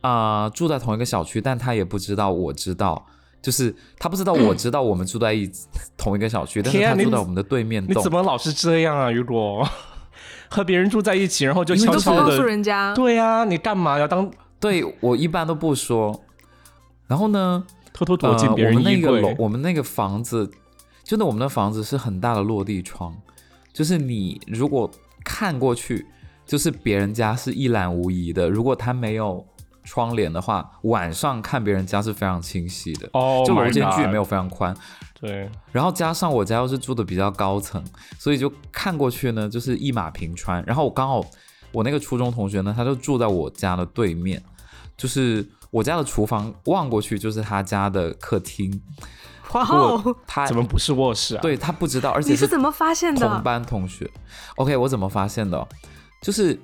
[0.00, 3.04] 啊、住在同一个小区，但他也不知道我知道，
[3.42, 5.50] 就是他不知道我知道我们住在一
[5.96, 8.12] 同一个小区，但是天啊你他住在我们的对面栋你怎。
[8.12, 9.68] 么老是这样啊，雨果？
[10.48, 12.94] 和别人住在一起，然后就悄悄告诉，人家。
[12.94, 16.22] 对啊，你干嘛要当对我一般都不说。
[17.08, 20.48] 然后呢，偷偷躲进别呃、人衣我们那个楼？，我们那个房子，
[21.02, 23.16] 真的，我们的房子是很大的落地窗，
[23.72, 24.88] 就是你如果
[25.24, 26.06] 看过去，
[26.46, 28.48] 就是别人家是一览无遗的。
[28.48, 29.44] 如果他没有
[29.84, 33.08] 窗帘的话，晚上看别人家是非常清晰的。
[33.12, 34.76] 哦，就楼间距也没有有非常宽，
[35.20, 37.84] 对，然后加上我家又是住的比较高层，
[38.18, 40.64] 所以就看过去呢就是一马平川。
[40.66, 41.24] 然后我刚好
[41.72, 44.42] 我那个初中同学呢，他就住在我家的对面，
[44.96, 48.82] 就是我家的厨房望过去就是他家的客厅。
[49.52, 51.40] 哇哦，他怎么不是卧室啊？
[51.40, 53.40] 对他不知道，而且你是怎么发现的同的？
[53.40, 54.10] 班同学。
[54.56, 55.68] OK，我怎么发现的哦？
[56.26, 56.58] 就是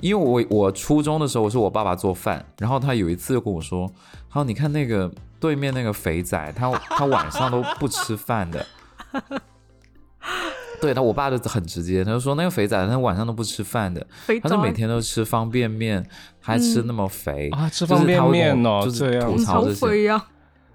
[0.00, 3.90] 因为我我初中的时候，我是我爸爸做饭，然后他有一次就跟我说
[4.28, 5.10] ：“他说你看那个
[5.40, 8.66] 对面那个肥仔，他他晚上都不吃饭的。”
[10.82, 14.06] 对他，我爸就很直接，他就说那个肥仔他晚上都不吃饭的，
[14.42, 16.06] 他就每天都吃方便面，
[16.38, 20.20] 还吃那么肥、啊，吃方便面哦，就是这样嗯好吐槽这些。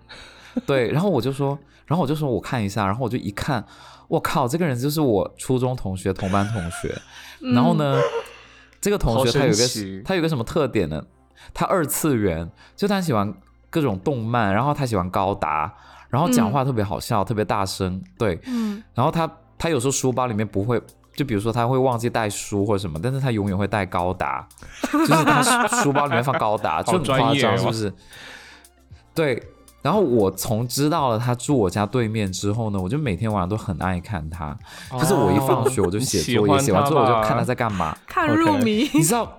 [0.65, 3.63] 对，然后我就说，然后我就说我看一下，然后我就一看，
[4.07, 6.99] 我靠，这个人就是我初中同学，同班同学。
[7.41, 7.99] 然后呢，
[8.81, 11.03] 这个同学他有个他有个什么特点呢？
[11.53, 13.33] 他二次元，就他喜欢
[13.69, 15.73] 各种动漫，然后他喜欢高达，
[16.09, 18.39] 然后讲话特别好笑，特别大声，对。
[18.47, 20.81] 嗯，然后他他有时候书包里面不会，
[21.13, 24.47] 就比如说他会忘记带书或者什么，但是他永远会带高达，
[24.91, 27.93] 就是他书 书包里面放高达，就很夸张，哦是不是？
[29.13, 29.41] 对。
[29.85, 34.57] 然后我从知道了他住我家对面之后呢，我就每天晚上都很爱看他。
[34.97, 37.95] 就是我一放学我就写作业，写完之后我就看他在干嘛。
[38.09, 38.89] 看入迷。
[38.95, 39.31] 你知道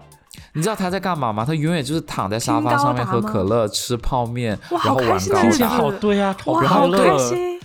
[0.53, 1.45] 你知道他在干嘛吗？
[1.45, 5.67] 他永远就是躺在沙发上面喝可乐、吃泡面，然后玩高达。
[5.69, 7.19] 好对啊，好哇，快好开乐。
[7.19, 7.56] 心！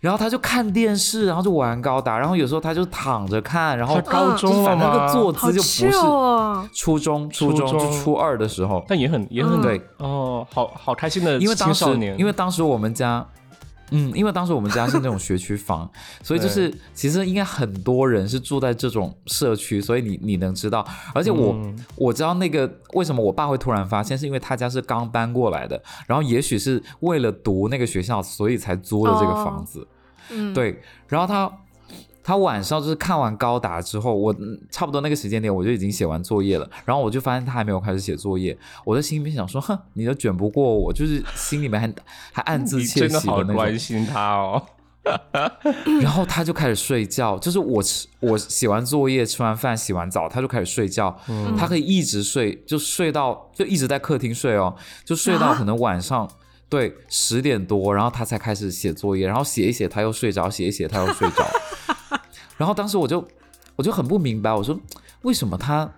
[0.00, 5.12] 然后他就看电视，然后就玩高达，然后有时候他就躺着看，然后高中了反正那个吗？
[5.12, 6.68] 坐姿就不是哦。
[6.72, 8.84] 初中，初中就初二的时候。
[8.86, 13.26] 但也很也很嗯对，哦，好好开心的因为当时青少年，因为当时我们家，
[13.90, 15.90] 嗯，因为当时我们家是那种学区房，
[16.22, 29.86] 所以就是其实应该很多人是住在这种社区，所以你你能知道，而且我、嗯我知道那个为什么我爸会突然发现，是因为他家是刚搬过来的，然后也许是为了读那个学校，所以才租了这个房子，
[30.30, 31.50] 嗯，对，然后他。
[32.28, 41.90] 他晚上就是看完高达之后，我嗯差不多那个时间点我就已经写完作业了，然后我就发现他还没有开始写作业，我在心里面想说，哼，你都卷不过我，就是心里面还
[42.30, 43.78] 还暗自窃喜的那种关。
[43.78, 44.62] 心他哦。
[46.02, 51.18] 然后他就开始睡觉，就是我吃我写完作业、吃完饭、洗完澡，他就开始睡觉。
[51.28, 56.28] 嗯他可以一直睡，就睡到就一直在客厅睡哦，就睡到啊可能晚上。
[56.68, 61.46] 对，十点多，然后他才开始写作业，然后写一写他又睡着，写一写他又睡着。
[62.58, 63.26] 然后当时我就
[63.76, 64.78] 我就很不明白，我说
[65.22, 65.90] 为什么他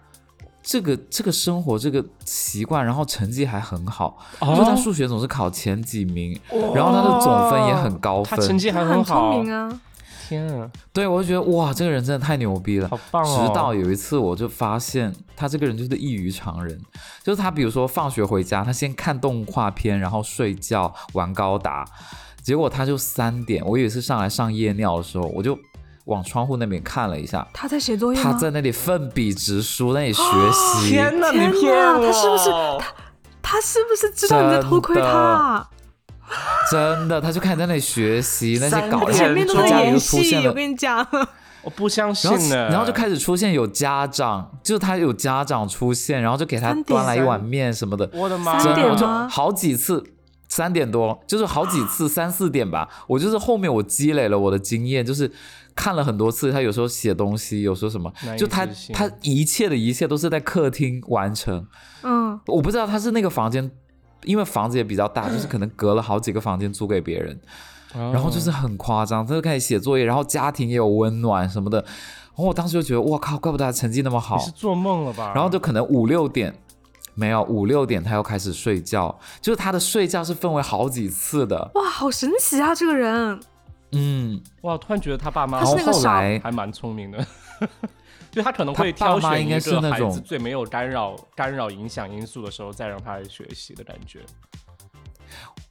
[0.63, 6.39] 这个这个生活这个习惯，然后成绩还很好，哦就他数学总是考前几名，
[6.75, 9.45] 然后他的总分也很高分，他成绩还很好聪。
[9.45, 9.81] 明啊。
[10.31, 12.89] 天啊，对，我就觉得哇，这个人真的太牛逼了。
[12.89, 13.49] 好棒哦！
[13.49, 16.81] 直到有一次，我就发现他这个人就是异于常人，
[17.25, 21.85] 就是他比如说放学回家，他先看动画片，然后睡觉玩高达，
[22.41, 25.59] 结果他就三点，我以为是上来上夜尿的时候，我就
[26.05, 28.23] 往窗户那边看了一下，他在写作业？
[28.23, 30.91] 他在那里奋笔直书，那里学习。
[30.91, 31.99] 天哪，天你骗我！
[31.99, 32.85] 哪他是不是他
[33.43, 35.69] 他是不是知道你在偷窥他啊？
[36.71, 41.07] 真的，他就开始在那里学习那些三稿，点前面都在演家里就出现戏，了我跟你讲。
[41.63, 42.69] 我不相信然后呢。
[42.71, 48.59] 然后就开始出现有家长，就是他有家长出现，然后就给他端来一碗面什么的，我的妈！
[48.59, 50.03] 三真的我就点吗好几次。
[50.49, 52.89] 三点多，就是好几次， 三四点吧。
[53.07, 55.31] 我就是后面我积累了我的经验，就是
[55.77, 56.51] 看了很多次。
[56.51, 61.65] 他有时候写东西，有时候什么就他他一切的一切都是在客厅完成。
[62.03, 63.71] 嗯，我不知道他是那个房间，
[64.25, 67.39] 因为房子也比较大，就是可能隔了好几个房间租给别人。
[67.93, 71.79] 然然后就是很夸张，他就开始写作业，然后家庭也有温暖什么的。
[71.79, 74.43] 然后我当时就觉得，哇靠，怪不得他成绩那么好你。
[74.43, 75.33] 是做梦了吧？
[75.35, 76.55] 然后就可能五六点，
[77.15, 81.71] 没有五六点他又开始睡觉，就是他的睡觉是分为好几次的。
[81.75, 83.41] 哇，好神奇啊，这个人。
[83.93, 87.27] 嗯，哇，突然觉得他爸妈然后他是那个傻后来还蛮聪明的，
[88.31, 94.21] 就他可能会挑选一个孩那种子最没有干扰干扰影响因素的时候再让他来学习的感觉。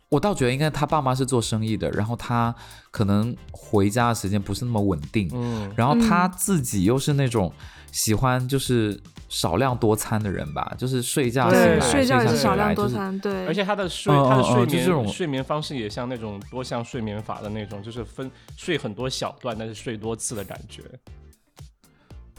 [0.09, 2.53] 我倒觉得应该他爸妈是做生意的，然后他
[2.89, 7.53] 可能回家的时间不是那么稳定，嗯，然后他自己又是那种
[7.91, 20.81] 喜欢就是少量多餐的人吧，就是睡觉醒对来，睡觉也是少量多餐，对，而且他的睡他的睡眠嗯就这种睡眠方式也像那种多项睡眠法的那种，就是分睡很多小段，但是睡多次的感觉。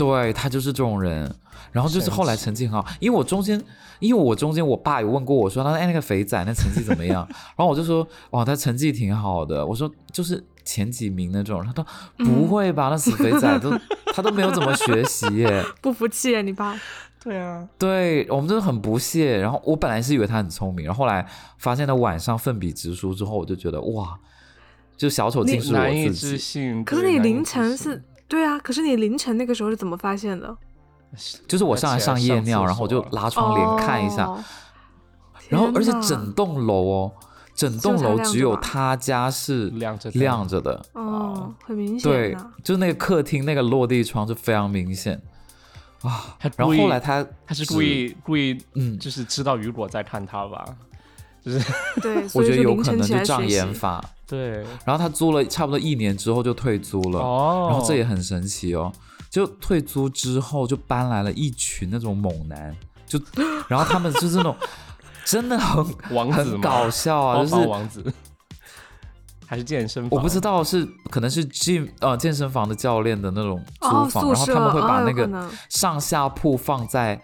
[0.00, 1.32] 对他就是这种人，
[1.72, 3.62] 然后就是后来成绩很好，因为我中间，
[3.98, 7.26] 因为我中间我爸有问过我说，他说哎那个肥仔那成绩怎么样？
[7.56, 11.84] 然后我就说哇他成绩挺好的，我说就是前几名那种，他都
[12.18, 13.70] 不会吧，那死肥仔都
[14.14, 16.74] 他都没有怎么学习耶， 不服气耶，你爸。
[17.22, 19.38] 对啊，对我们真的很不屑。
[19.38, 21.26] 然后我本来是以为他很聪明，然后后来
[21.58, 24.18] 发现他晚上奋笔直书之后，我就觉得哇，
[24.96, 26.38] 就小丑竟是我难以置自己。
[26.38, 26.82] 信。
[26.82, 30.56] 可是你凌晨是，对啊，可是你凌晨那个时候是怎么发现的？
[31.48, 34.42] 就是我上来上夜尿，然后我就拉窗帘看一下，哦
[35.48, 37.12] 然后而且整栋楼哦，
[37.56, 45.20] 整栋楼只有他家是亮着亮着的，哦，很明显对，就是那个客厅那个落地窗就非常明显。
[46.02, 46.36] 啊。
[46.56, 48.96] 然后后来他他是故意故意，嗯。
[48.96, 50.64] 就是知道雨果在看他吧？
[51.44, 53.46] 就是对， 我觉得有可能就障。
[53.46, 58.92] 眼法，对然后他租了差不多一年之后就退租了，哦，然后这也很神奇哦，
[59.30, 62.76] 就退租之后就搬来了一群那种猛男，
[63.06, 63.18] 就
[63.68, 64.56] 然后他们就是那种
[65.24, 68.04] 真的很王子很搞笑啊，就是王子
[69.46, 70.10] 还是健身房？
[70.12, 77.20] 我不知道是可能是 gym 呃健身房的教练的那种租哦，房，然后他们会把那个上下铺放在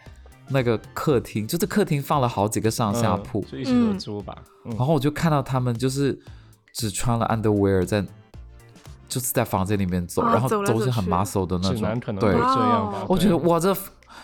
[0.48, 4.36] 那个客厅，就是客厅放了好几个上下嗯铺，就一起合租吧。
[4.64, 6.18] 嗯然后我就看到他们就是
[6.72, 8.04] 只穿了 underwear 在。
[9.08, 13.06] 就是在房间里面走，啊然后都是很去 muscle 的那种，对这样吧。
[13.08, 13.72] 我觉得哇，这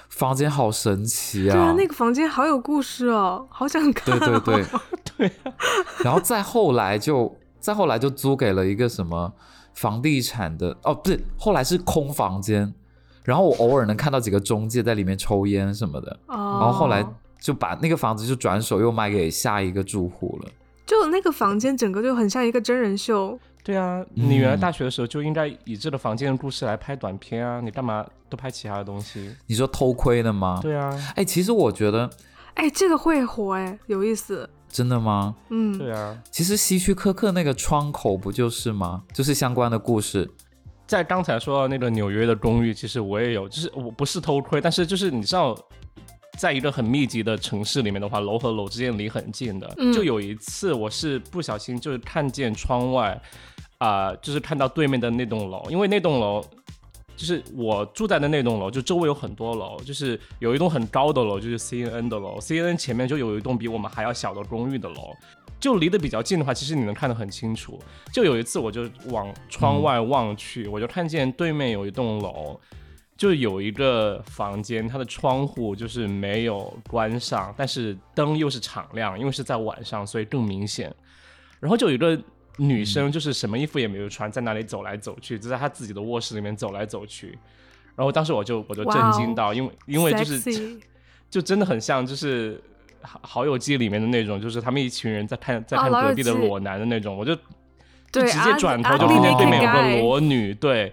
[0.09, 1.75] 房间好神奇啊对啊，啊！
[1.79, 4.41] 那个房间好有故事哦，好想看、对哦。
[4.41, 4.67] 对对
[5.29, 5.33] 对。
[6.03, 9.33] 然后再后来就再后来就租给了一个什么
[9.73, 12.75] 房地产的哦，不是，后来是空房间，
[13.25, 17.07] 然后我偶尔能看到几个中介在里面抽烟什么的，哦，然后后来
[17.41, 20.51] 就把那个房子就转手又卖给下一个住户了。
[20.85, 23.39] 就那个房间整个就很像一个真人秀。
[23.65, 29.33] 对啊，嗯你原来大学的时候就应该以这个房间的故事来拍短片啊，你干嘛都拍其他的东西？
[29.47, 30.59] 你说偷窥的吗？
[30.61, 32.11] 对啊，哎，其实我觉得
[32.55, 34.51] 哎，这个会火哎，有意思。
[34.69, 35.37] 真的吗？
[35.51, 39.05] 嗯，对啊，其实希区柯克那个窗口不就是吗？
[39.13, 40.29] 就是相关的故事。
[40.93, 45.57] 在刚才说到那个纽约的公寓，其实我也有，就是我不是偷窥，但是就是你知道，
[46.37, 49.73] 在一个很密集的城市里面的话，楼和楼之间离很近的。
[49.79, 53.19] 嗯就有一次，我是不小心就是看见窗外，
[53.79, 56.45] 啊、就是看到对面的那栋楼，因为那栋楼。
[57.15, 65.15] 就是我住在的那栋楼，就周围有很多楼，就是有一栋很高的楼，就是 CNN 的楼，CNN 前面就有一栋比我们还要小的公寓的楼，
[65.63, 67.79] 就离得比较近的话，其实你能看得很清楚。
[68.13, 72.59] 就有一次，我就往窗外望去，我就看见对面有一栋楼，
[73.17, 80.93] 就有一个房间，它的窗户就是没有关上，但是灯又是敞亮，因为是在晚上，所以更明显。
[81.61, 82.21] 然后就有一个
[82.57, 87.39] 女生，就是什么衣服也没有穿，在那里走来走去，就在她自己的卧室里面走来走去。
[87.95, 90.81] 然后当时我就我就震惊到，因为因为就是
[91.31, 92.61] 就真的很像就是
[93.03, 97.35] 好好友记里面的那种，就是他们一群人在看在看隔壁的裸男的那种，我就
[98.11, 100.93] 就直接转头就看见对面有个裸女，对，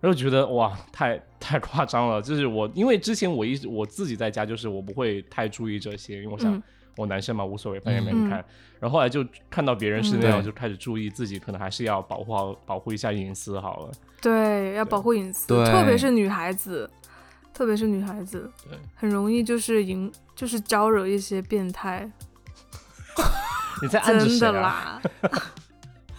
[0.00, 2.22] 然后觉得哇，太太夸张了。
[2.22, 6.54] 就是我因为之前我一直我自己在家，就是我不会太注意这些，因为我想。
[6.54, 6.62] 嗯
[6.98, 8.42] 我男生嘛，无所谓，反正也没嗯人看。
[8.80, 13.90] 然后后来就看到别人是嗯那样，对就开始注意自己，可能还是要保护好、保护一下隐私好了。
[14.22, 16.90] 对，要保护隐私，对特别是女孩子，
[17.56, 22.06] 特别是女孩子对，很容易就是引，就是招惹一些变态，
[23.80, 24.52] 你在暗指真谁啊？
[24.52, 25.00] 的啦。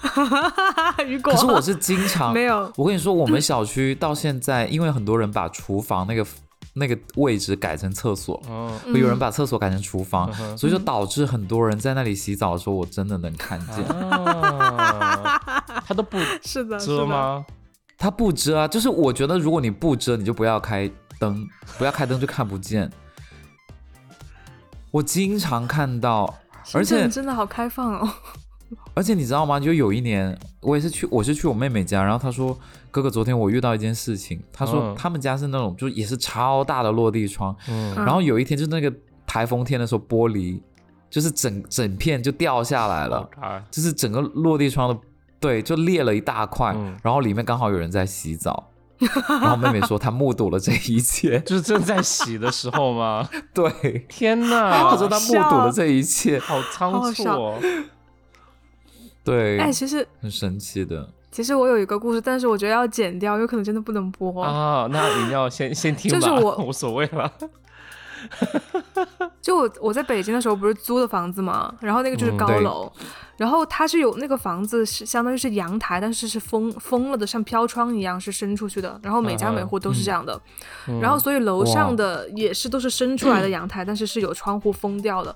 [1.22, 6.26] 可是我是经常 没有，我跟你说，我们小区到现在，因为很多人把厨房那个
[6.74, 8.42] 那个位置改成厕所，
[8.88, 13.84] 有人把厕所改成厨房嗯，所以就导致很多人在那里洗澡的时候，我真的能看见。
[13.86, 15.40] 啊，
[15.86, 16.98] 他都不是的，是的？
[16.98, 17.46] 遮吗？
[17.96, 22.92] 他不遮啊，就是我觉得如果你不遮，你就不要开灯，不要开灯就看不见。
[24.92, 26.34] 我经常看到，
[26.74, 28.10] 而且真的好开放哦。
[28.94, 29.60] 而且你知道吗？
[29.60, 32.58] 就有一年，我也是去，我是去我妹妹家，然后她说
[32.92, 37.56] ：“哥哥，昨天我遇到一件事情。”她说嗯他们家是那种，就也是超大的落地窗，
[37.96, 38.94] 然后有一天就那个
[39.26, 40.60] 台风天的时候，玻璃
[41.10, 45.00] 就是整整片就掉下来了，啊，就是整个落地窗的
[45.40, 48.70] 对，就裂了一大块，嗯然后里面刚好有人在洗澡，
[49.28, 53.28] 然后妹妹说她目睹了这一切， 就是正在洗的时候吗？
[53.54, 54.90] 对，天哪！
[54.90, 57.60] 她说她目睹了这一切，好仓促哦。
[59.24, 61.10] 对，哎，其实很神奇的。
[61.30, 64.88] 其实我有一个故事，但是我觉得要剪掉，有可能真的不能播啊。
[64.90, 67.32] 那你要先先听吧，就是我无所谓了。
[69.48, 72.92] 就我我在北京的时候不是租的房子嘛，然后那个就是高楼，
[73.38, 80.38] 然后它是有那个房子是相当于是阳台，但是是封封了的，像飘窗一样是伸出去的，然后每家每户都是这样的，
[81.02, 82.28] 然后所以楼上的。
[82.36, 85.34] 也是都是伸出来的 阳台，但是是有窗户封掉的，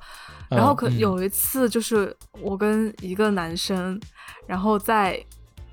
[0.50, 3.98] 然后可有一次就是我跟一个男生，
[4.46, 5.26] 然后在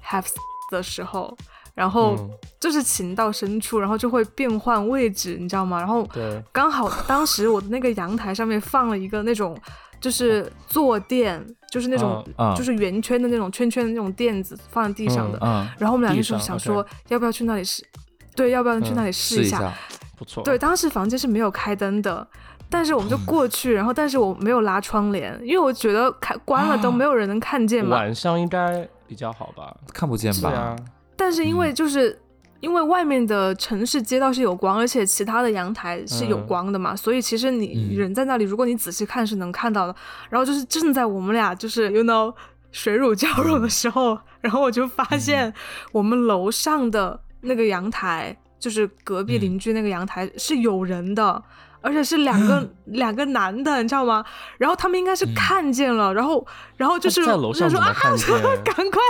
[0.06, 0.28] have
[0.70, 1.36] 的时候。
[1.78, 2.16] 然后
[2.58, 5.78] 就是情到深处，然后就会变换位置，你知道吗？
[5.78, 6.04] 然后
[6.50, 9.56] 刚好当时我的那个阳台上面放了一个那种
[10.00, 12.26] 就是坐垫，就是那种
[12.56, 15.38] 就是圆圈的那种圈圈的那种垫子放在地上的。
[15.78, 17.86] 然后我们两个就想说要不要去那里试，
[18.34, 19.72] 对，要不要去那里试一下？
[20.18, 20.42] 不错。
[20.42, 22.26] 对，当时房间是没有开灯的，
[22.68, 27.96] 但是我们就过去，然后但是我没有拉窗帘，因为我觉得开关了都没有人能看见嘛。
[27.96, 29.76] 晚上应该比较好吧？
[29.94, 30.74] 看不见吧？
[31.18, 32.16] 但是因为就是
[32.60, 39.94] 因为外面的城市街道是有光，而且其他的阳台是有光的嘛，所以其实你人在那里，如果你仔细看是能看到的。
[40.30, 42.32] 然后就是正在我们俩就是 you know
[42.70, 45.52] 水乳交融的时候，然后我就发现
[45.92, 51.42] 我们楼上的那个阳台，就是隔壁邻居那个阳台是有人的，
[51.80, 54.24] 而且是两个两个男的，你知道吗？
[54.58, 56.46] 然后他们应该是看见了，然后
[56.76, 57.92] 然后就是在楼上说啊，
[58.64, 59.00] 赶快。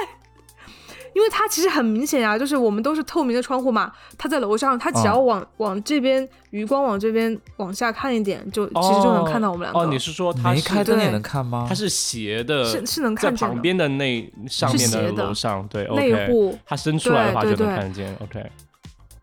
[1.18, 9.80] 因为他其实很明显啊，就是我们都是透明的窗户嘛，他在楼上，他只要往往这边余光往这边往下看一点，就其实就能看到我们两个。
[9.80, 11.66] 哦，你是说他没开灯也能看吗？
[11.68, 18.16] 他是斜的，是是能看见旁边的那上面的楼上，对内户，他伸出来的话就能看见。
[18.22, 18.48] OK，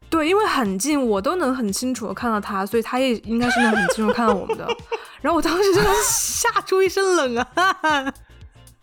[0.09, 4.67] 对，因为很近，我都能很清楚的看到他，所以他也应该是能很清楚看到我们的。
[5.23, 8.13] 然后我当时真的吓出一身冷汗。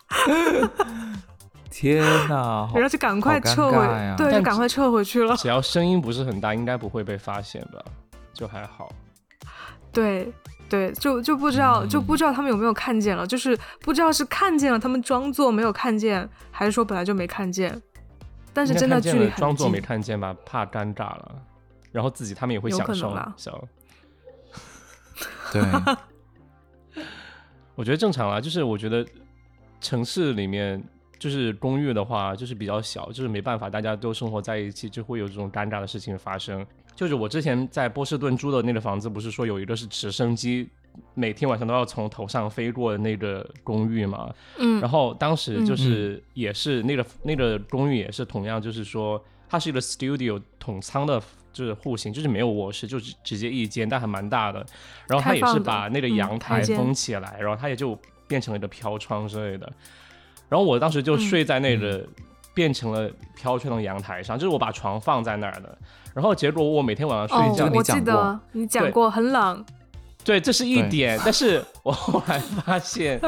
[1.73, 2.69] 天哪！
[2.75, 5.35] 然后就赶快撤回，对，就赶快撤回去了。
[5.37, 7.83] 只要声音不是很大，应该不会被发现吧？
[8.31, 8.93] 就还好。
[9.91, 10.31] 对
[10.69, 17.81] 对，就就不知道，就不知道他们有没有看见了，就是不知道是看见了，他们装作没有看见，还是说本来就没看见。
[18.53, 19.35] 但是真的距离很近。
[19.37, 21.41] 装作没看见吧，怕尴尬了，
[21.91, 23.17] 然后自己他们也会享受。
[23.35, 23.67] 小。
[25.51, 25.63] 对。
[27.73, 29.03] 我觉得正常啊，就是我觉得
[29.81, 30.83] 城市里面。
[31.23, 36.65] 就是公寓的话，就是比较小，就是没办法，大家都生活在一起，就会有这种尴尬的事情发生。
[36.97, 40.67] 就是我之前在波士顿租的那个房子，不是说有一个是直升机，
[41.13, 44.29] 每天晚上都要从头上飞过的那个公寓嘛？
[44.57, 44.81] 嗯。
[44.81, 54.59] 然后当时就是也是那个那个公寓也是同样，就是说它是一个 studio 统仓的，就是户型，就是没有卧室，就是直接一间，但还蛮大的。
[55.07, 57.97] 然后它也是把那个阳台封起来，然后它也就
[58.27, 59.71] 变成了一个飘窗之类的。
[60.49, 62.05] 然后我当时就睡在那个
[62.53, 65.77] 变成了飘窗的阳台上，就是我把床放在那儿的。
[66.13, 69.65] 然后结果我每天晚上睡觉，我记得你讲过很冷。
[70.23, 71.19] 对，这是一点。
[71.23, 73.19] 但是我后来发现。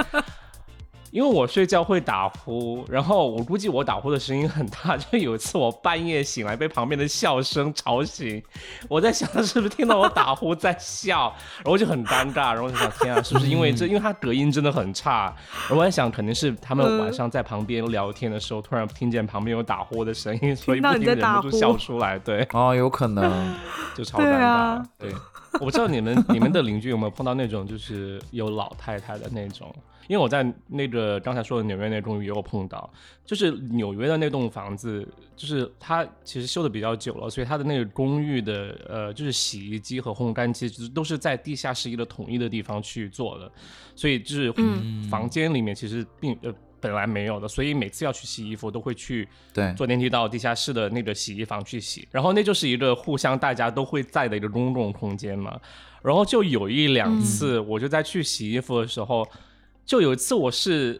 [1.15, 8.43] 因为我睡觉会打呼，然后我估计我打呼的声音很大， 就有一次我半夜醒来被旁边的笑声吵醒，
[8.89, 13.87] 我在想他是不是听到我打呼在笑，然后就很尴尬，然后就想天啊，是不是因为这？
[13.87, 22.19] 因为他隔音真的很差，然后我在想肯定是他们晚上在旁边聊天的时候，突然听见旁边有打呼的声音，所以不停忍不住笑出来。
[22.19, 23.55] 对， 哦，有可能，
[23.95, 24.83] 就超尴尬。
[24.99, 25.13] 对，
[25.53, 29.73] 我不知道你们你们的邻居有没有碰到那种就是有老太太的那种。
[30.07, 32.91] 因为我在那个刚才说的纽约那公寓也有碰到，
[33.25, 43.51] 就是纽约的那栋房子，就是它其实修的比较久了，所以它的那个公寓的呃，就是洗衣机和烘干机其实都是在地下室一个统一的地方去做的，
[43.95, 44.53] 所以就是
[45.09, 55.59] 房间里面其实并呃本来没有的，所以每次要去洗衣服都会去对坐电梯到地下室的那个洗衣房去洗，然后那就是一个互相大家都会在的一个公共空间嘛，
[56.03, 59.27] 然后就有一两次我就在去洗衣服的时候。
[59.85, 60.99] 就有一次，我是，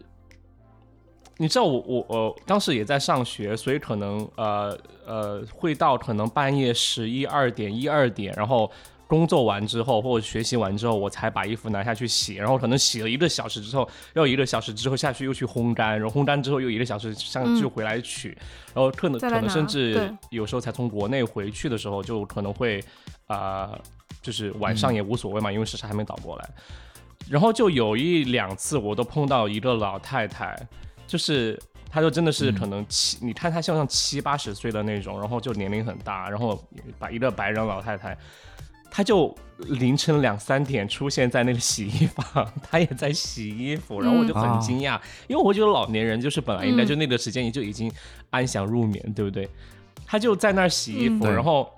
[1.38, 8.72] 你知道，我我我当时也在上学，所以可能呃呃会到可能半夜十一二点一二点，然后
[9.08, 18.38] 工作完之后或者学习完之后，我才把衣服拿下去洗，然后可能洗了一个小时之后，又一个小时之后下去又去烘干，然后烘干之后又一个小时上就回来取，
[18.74, 22.84] 然后可能可能甚至有时候才从国内回去的时候，就可能会
[23.28, 23.72] 啊，
[24.22, 26.50] 就是晚上也无所谓嘛，因为时差还没倒过来。
[27.30, 30.55] 然后就有一两次，我都碰到一个老太太，
[31.07, 31.59] 就是
[31.89, 36.63] 她就真的是可能七，你看她像像七八十岁的那种，然后就年龄很大，然后
[36.99, 38.15] 把一个白人老太太，
[38.91, 47.91] 他就凌晨两三点出现在那个洗衣房， 他也在洗衣服，然后我就很惊讶，因为我觉得老年人就是本来应该就那个时间也就已经
[48.30, 49.49] 安详入眠，对不对？
[50.05, 51.69] 他就在那儿洗衣服，然后。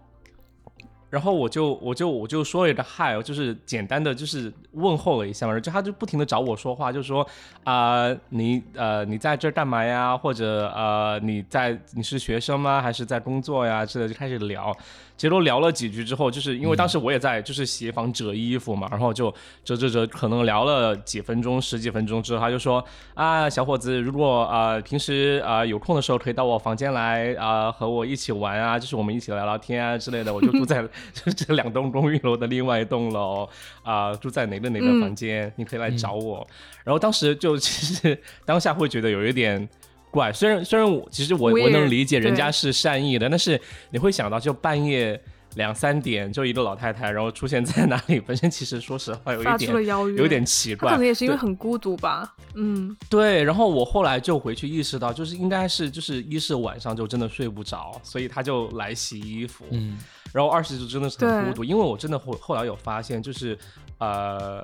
[1.09, 7.25] 然后我就我就我就说了一个嗨，就是简单的就是问候了一下嘛，就他就不停的找我说话，就说
[7.63, 10.17] 啊你呃你在这干嘛呀？
[10.17, 12.81] 或者呃你在你是学生吗？
[12.81, 13.85] 还是在工作呀？
[13.85, 14.75] 之类就开始聊。
[15.17, 19.33] 结果聊了几句之后，就是因为当时我也在就是洗衣房折衣服嘛，然后就
[19.65, 22.81] 折折折，可能聊了几分钟十几分钟之后，他就说
[23.15, 30.31] 啊小伙子，如果啊平时啊有空的时候可以到我房间来啊和我一起玩啊，就是我们一起聊聊天啊之类的。
[30.31, 30.87] 我就住在
[31.35, 33.49] 这两栋公寓楼的另外一栋楼
[33.81, 36.47] 啊，住在哪个哪个房间，你可以来找我。
[36.83, 39.67] 然后当时就其实当下会觉得有一点。
[40.11, 43.59] 怪，虽然虽然我其实我我能理解人家是善意的，但是
[43.91, 45.21] 你会想到就半夜
[45.55, 48.19] 两三点就一个老太太，然后出现在哪里？
[48.25, 49.85] 本身其实说实话有一点
[50.15, 52.35] 有点奇怪，可能也是因为很孤独吧。
[52.55, 53.43] 嗯，对。
[53.43, 59.65] 然后我后来就回去意识到，就是应该是就是一是晚上就真的睡不着，所以他就来洗衣服。
[59.71, 59.97] 嗯。
[60.33, 63.57] 然后二是就真的是很孤独，因为我真的后后来有发现，就是
[63.97, 64.63] 呃，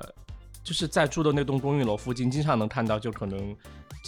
[0.62, 3.56] 就是在住的那栋公寓楼附近，经常能看到，就可能。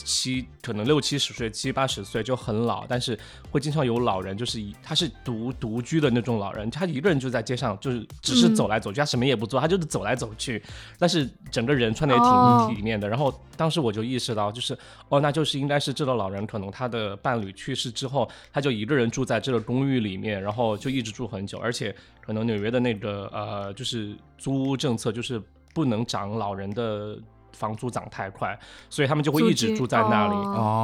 [0.04, 3.18] 七可能六七十岁七八十岁就很老，但是
[3.50, 10.62] 会经常有老人，就是一他是独独居的那种老人，他一个人就在街上，就是只是走来走去，他什么也不做，他就是走来走去，
[10.98, 13.08] 但是整个人穿的也挺体面的。
[13.08, 14.76] 然后当时我就意识到，就是
[15.08, 25.42] 哦，那就是应该是这个老人可能他的伴侣去世之后，他就一个人住在这个公寓里面，然后就一直住很久，而且可能纽约的那个呃就是租屋政策就是
[25.72, 27.18] 不能涨老人的。
[27.56, 28.56] 房租涨太快，
[28.90, 30.34] 所以他们就会一直住在那里。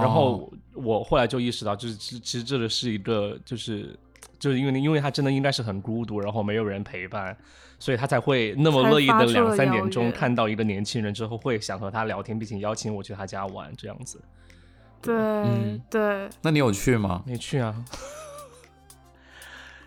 [0.01, 3.95] 然后我后来就意识到，就是其其实这个是一个，就是
[4.39, 7.37] 就是因为因为他真的应该是很孤独，然后没有人陪伴，
[7.79, 14.19] 所以他才会那么乐意的两三点钟看到一个年轻人之后，会想和他聊天，并且邀请我去他家玩这样子。
[15.03, 15.15] 对
[15.91, 17.23] 对，那你有去吗？
[17.27, 17.85] 没去啊，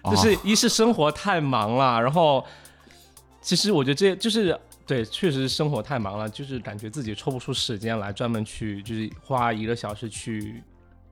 [0.11, 2.45] 就是一是生活太忙了，然后
[3.41, 4.59] 其实我觉得这就是。
[4.87, 10.61] 对，确实生活太忙了，就是感觉自己抽不出时间来专门去，就是花一个小时去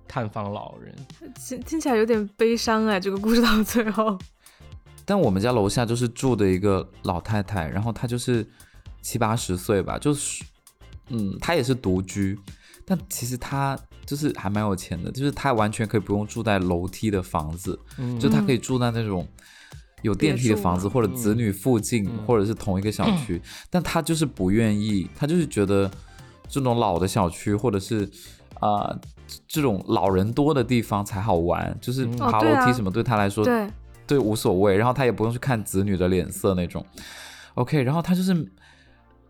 [0.08, 0.96] 探访老人。
[1.36, 4.18] 听听起来有点悲伤哎，这个故事到最后。
[5.06, 8.48] 但我们家楼下就是住的一个老太太，然后她就是
[9.02, 10.44] 七八十岁吧，就是，
[11.10, 12.40] 嗯，她也是独居，
[12.86, 17.78] 但其实她就是还蛮有钱的，就是她完全可以不用住在楼梯的房子，
[18.20, 19.28] 就她可以住在那种。
[20.04, 25.90] 有电梯的房子，或者子女附近，或者是同一个小区，但他就是不愿意，他就是觉得
[26.48, 28.08] 这种老的小区，或者是
[28.60, 28.94] 啊
[29.48, 33.68] 这种老人多的地方才好玩，就是爬楼梯什么对他来说对
[34.06, 36.86] 对无所谓，然后他也不用去看子女的脸色那种。
[37.56, 38.52] OK，然后他就是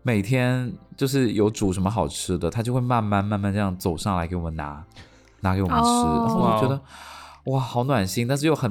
[0.02, 4.84] 每天就是有煮什么好吃的，他就会慢慢慢慢这样走上来给我们拿
[5.40, 6.82] 拿给我们吃，然后我就觉得。
[7.44, 8.70] 哇，好暖心，但是又很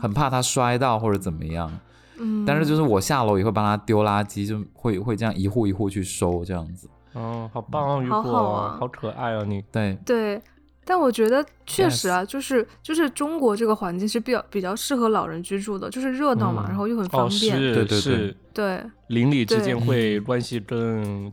[0.00, 1.70] 很怕他摔到或者怎么样。
[2.16, 6.88] 嗯，但是就是我下楼也会帮他丢垃圾，就会会这样一户一户去收这样子。
[7.12, 9.60] 哦，好棒哦，雨果，好可爱啊你。
[9.72, 10.40] 对对，
[10.84, 17.56] 但我觉得确实啊，就是就是中国这个环境是比较比较适合老人居住的，就是热闹嘛，然后又很方便。
[17.56, 21.32] 是，对对对对，邻里之间会关系更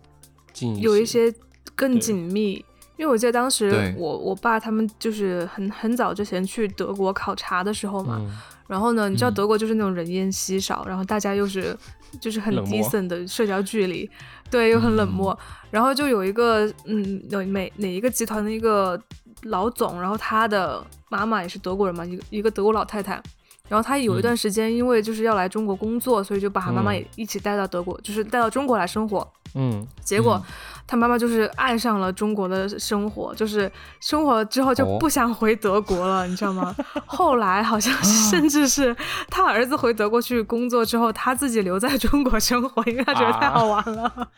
[0.52, 1.32] 近，有一些
[1.76, 2.66] 更紧密。
[3.02, 8.22] 因为我记得当时我我爸他们就是很很早之前去德国考察的时候嘛，
[8.68, 11.76] 然后呢，你知道德国就是那种人烟稀少，然后大家又是
[12.22, 14.08] 就是很 decent 的社交距离，
[14.52, 15.36] 对，又很冷漠，
[15.72, 19.02] 然后就有一个嗯，有每哪一个集团的一个
[19.46, 23.20] 老总，然后他的妈妈也是德国人嘛，一个一个德国老太太，
[23.68, 29.28] 然后他有一段时间因为就是要来中国工作，所以就把他妈妈也一起带到德国，就是带到中国来生活。
[29.54, 30.42] 嗯，结果
[30.88, 36.76] 他妈妈就是爱上了中国的生活，就是生活之后就不想回德国了，你知道吗？
[37.06, 38.96] 后来好像甚至是
[39.30, 44.30] 他儿子回德国去工作之后，他自己留在中国生活，因为他觉得太好玩了。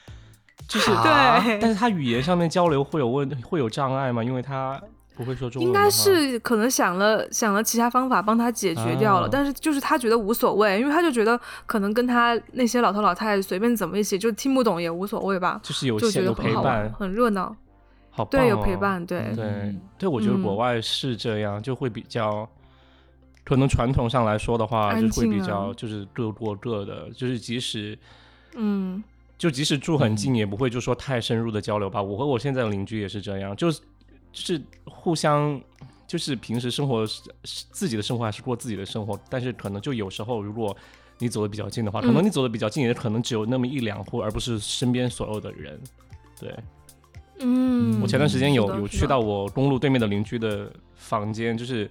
[0.68, 4.24] 就是对，但是他语言上面交流会有问会有障碍吗？
[4.24, 4.80] 因为他。
[5.16, 17.56] 不会说中文，应该是可能想了想了其他方法帮他解决掉了，但是就是他觉得无所谓，因为他就觉得可能跟他那些老头老太太随便怎么一起就听不懂也无所谓吧，就是有就觉得很好玩，很热闹，
[18.10, 19.32] 好对有陪伴，对。
[19.36, 22.50] 对对，我觉得国外是这样，就会比较
[23.44, 27.96] 可能传统上来说的话，就会比较就是各过各的，就是即使
[28.56, 29.04] 嗯，
[29.38, 32.02] 就即使住很近，也不会就说太深入的交流吧。
[32.02, 33.80] 我和我现在的邻居也是这样，就是。
[34.34, 35.62] 就是互相，
[36.06, 37.06] 就是平时生活
[37.72, 40.76] 自己的生活还是过自己的生活，但是可能就有时候，如果
[41.20, 45.80] 你走的比较近的话，可能你走的比较近，也可能只有那么一两户，而不是身边所有的人。
[46.40, 46.54] 对，
[47.40, 51.90] 嗯，我前段时间有有去到我公路对面的邻居的房间，就是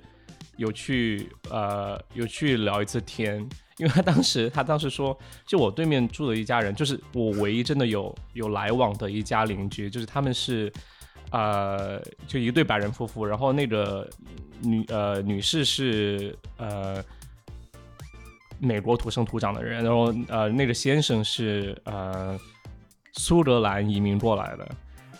[0.57, 3.39] 有去呃有去聊一次天，
[3.79, 5.17] 因为他当时他当时说，
[5.47, 10.71] 就我对面住的一家人，就是我唯一真的有有来往的一家邻居，就是他们是
[11.33, 14.09] 呃就一对白人夫妇，然后那个
[14.61, 17.03] 女呃女士是呃。
[18.65, 22.39] 美国土生土长的人，然后呃，那个先生是呃
[23.15, 24.71] 苏格兰移民过来的，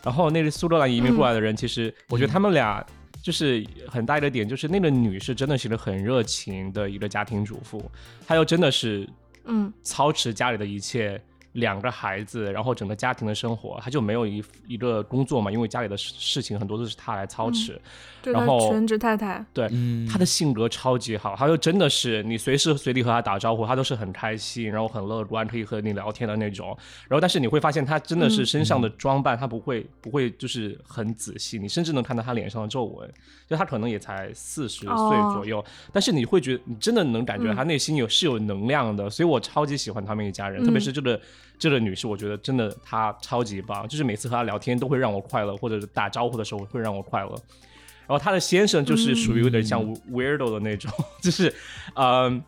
[0.05, 2.87] 然后那个苏格兰移民过来的人，其实我觉得他们俩
[3.21, 7.91] 就是很大一个点，就是那个女士真的是一个很热情的一个家庭主妇，
[8.25, 9.09] 她又真的是
[9.47, 11.21] 嗯操持家里的一切，
[11.53, 17.79] 两个孩子，然后整个家庭的生活，他就没有一一个工作嘛，因为家里的事事情很多都是他来操持，
[18.23, 26.69] 对，然后全职太太，对，嗯他的性格超级好，他就真的是你随时随地和他打招呼，他都是很开心，然后很乐观，可以和你聊天的那种。
[27.09, 33.11] 然后，但是你会发现他真的是嗯身上的装扮，他不会不会就是很仔细，你甚至能看到他脸上的皱纹。
[33.49, 41.21] 就他可能也才四十岁哦左右，但是你会觉得你真的能感觉嗯他内心有是有能量的，所以我超级喜欢他们一家人，特别嗯是这个
[41.63, 47.31] 这个女士，我觉得真的她超级棒，就是每次和她聊天都会让我快乐，或者是打招呼的时候会让我快乐。
[48.01, 50.91] 然后她的先生就是属于有点像 weirdo 的那种，
[51.23, 51.55] 就是，
[51.95, 52.43] 嗯、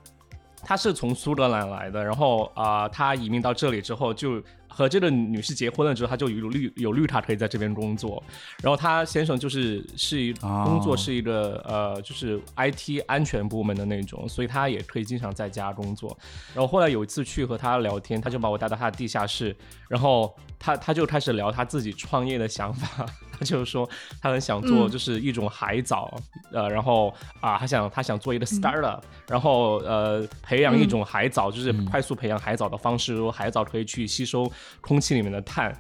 [0.65, 4.43] 他是从苏格兰来的，然后啊、他移民到这里之后，就
[4.77, 8.21] 和这个女士结婚了之后，他就有绿有绿卡可以在这边工作。
[8.61, 16.17] 然后他先生就是是一工作是一个、呃，就是 IT 安全部门的那种，所以他也可以经常在家工作。
[16.53, 19.55] 然后后来有一次去和他聊天，他就把我带到他的地下室，
[19.89, 20.35] 然后
[20.65, 23.05] 他他就开始聊他自己创业的想法，
[23.39, 23.87] 他就是说
[24.23, 24.91] 他很想做嗯。
[24.91, 26.17] 就是一种海藻，
[26.53, 34.51] 呃，然后啊，他想他想做一个 startup，、然后呃培养一种海藻，就是快速培养海藻的方式，说海藻可以去吸收
[34.81, 35.71] 空气里面的碳，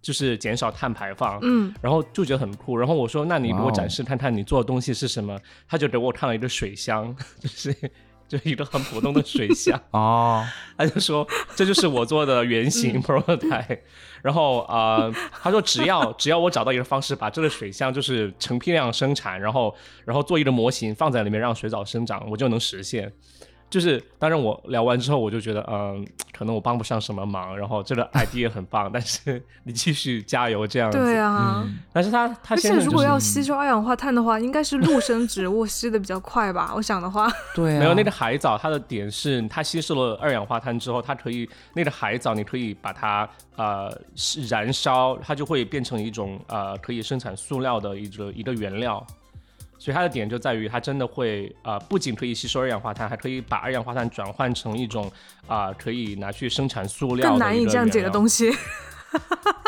[0.00, 1.38] 就是减少碳排放。
[1.42, 1.74] 嗯。
[1.82, 7.74] 然后就觉得很酷，然后我说：“那你给我展示看看你做的东西是什么？”他就给我看了一个水箱， 就是
[8.28, 10.42] 就是一个很普通的水箱，哦，
[10.78, 13.80] 他就说这就是我做的原型 prototype，、
[14.22, 15.12] 然后呃，
[15.42, 23.12] 他说只要 只要我找到一个方式，把这个水箱就是成批量生产，然后然后做一个模型放在里面让水藻生长，我就能实现。
[23.72, 26.06] 就是当然我聊完之后，我就觉得嗯、
[26.36, 30.98] 可能我帮不上什么忙，然后这个 idea 很棒，但是你继续加油这样子。
[30.98, 31.66] 对啊。
[31.90, 36.72] 但是他他而且先生就是如果要吸收二氧化碳的话，应该是陆生植物 吸的比较快吧？
[36.76, 49.02] 我想的话，对啊，没有那个海藻，它的点是它吸收了二氧化碳之后，它可以那个海藻你可以把它呃是燃烧，它就会变成一种呃可以生产塑料的一个一个原料。
[49.82, 55.10] 所以它的点就在于它真的会呃不仅可以吸收二氧化碳，还可以把二氧化碳转换成一种
[55.48, 58.48] 啊、可以拿去生产塑料更难以降解的东西。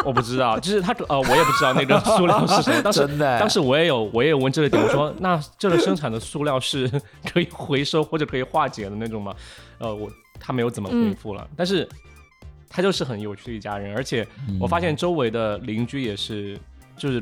[0.04, 2.80] 我不知道，就是它呃，我也不知道那个塑料是什么。
[2.80, 6.88] 当时 真的当时我也有我也有问这个点，我说那这个生产的塑料是
[7.28, 9.34] 可以回收或者可以化解的那种吗？
[9.78, 10.08] 呃，我
[10.38, 11.88] 他没有怎么回复了，但是
[12.70, 14.24] 他就是很有趣的一家人，而且
[14.60, 16.56] 我发现周围的邻居也是，
[16.96, 17.20] 就是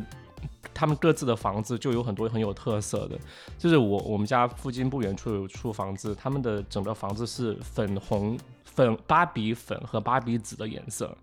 [0.74, 3.18] 他们各自的房子就有很多很有特色的，
[3.58, 11.16] 就是我我们家附近不远处有处房子，他们的整个房子是粉红粉芭比粉和芭比紫的颜色。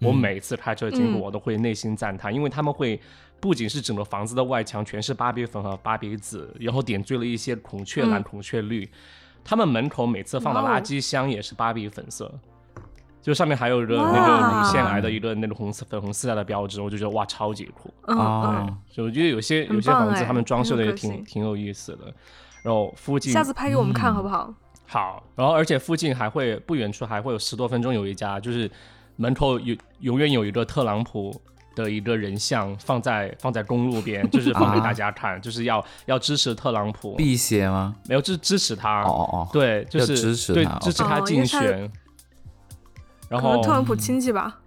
[0.00, 1.22] 我每次开车经过，嗯。
[1.22, 2.98] 我都会内心赞叹，因为他们会
[3.38, 8.88] 不仅是整个房子的外墙全是芭比粉和芭比紫，然后点缀了一些孔雀蓝、嗯孔雀绿。
[9.44, 12.32] 他们门口每次放的垃圾箱也是芭比粉色，
[13.22, 17.92] 就上面还有一个那个乳腺癌的一个那个红色粉红色带的标志，我就觉得哇超级酷。
[18.06, 22.12] 嗯啊嗯，就我觉得有些有些房子他们装修的也挺挺有意思的，
[22.62, 24.52] 然后附近下次拍给我们看好不好？
[24.86, 28.68] 好，然后而且附近还会不远处还会有十多分钟有一家，就是
[29.16, 31.32] 门口有永远有一个特朗普
[31.76, 37.94] 的一个人像放在放在公路边， 就是放给大家看，就是要要支持特朗普，辟邪吗？
[38.08, 41.88] 没有就是支持他，哦哦哦，对，就是支持对支持他竞选，
[43.30, 44.58] 然可能后特朗普亲戚吧。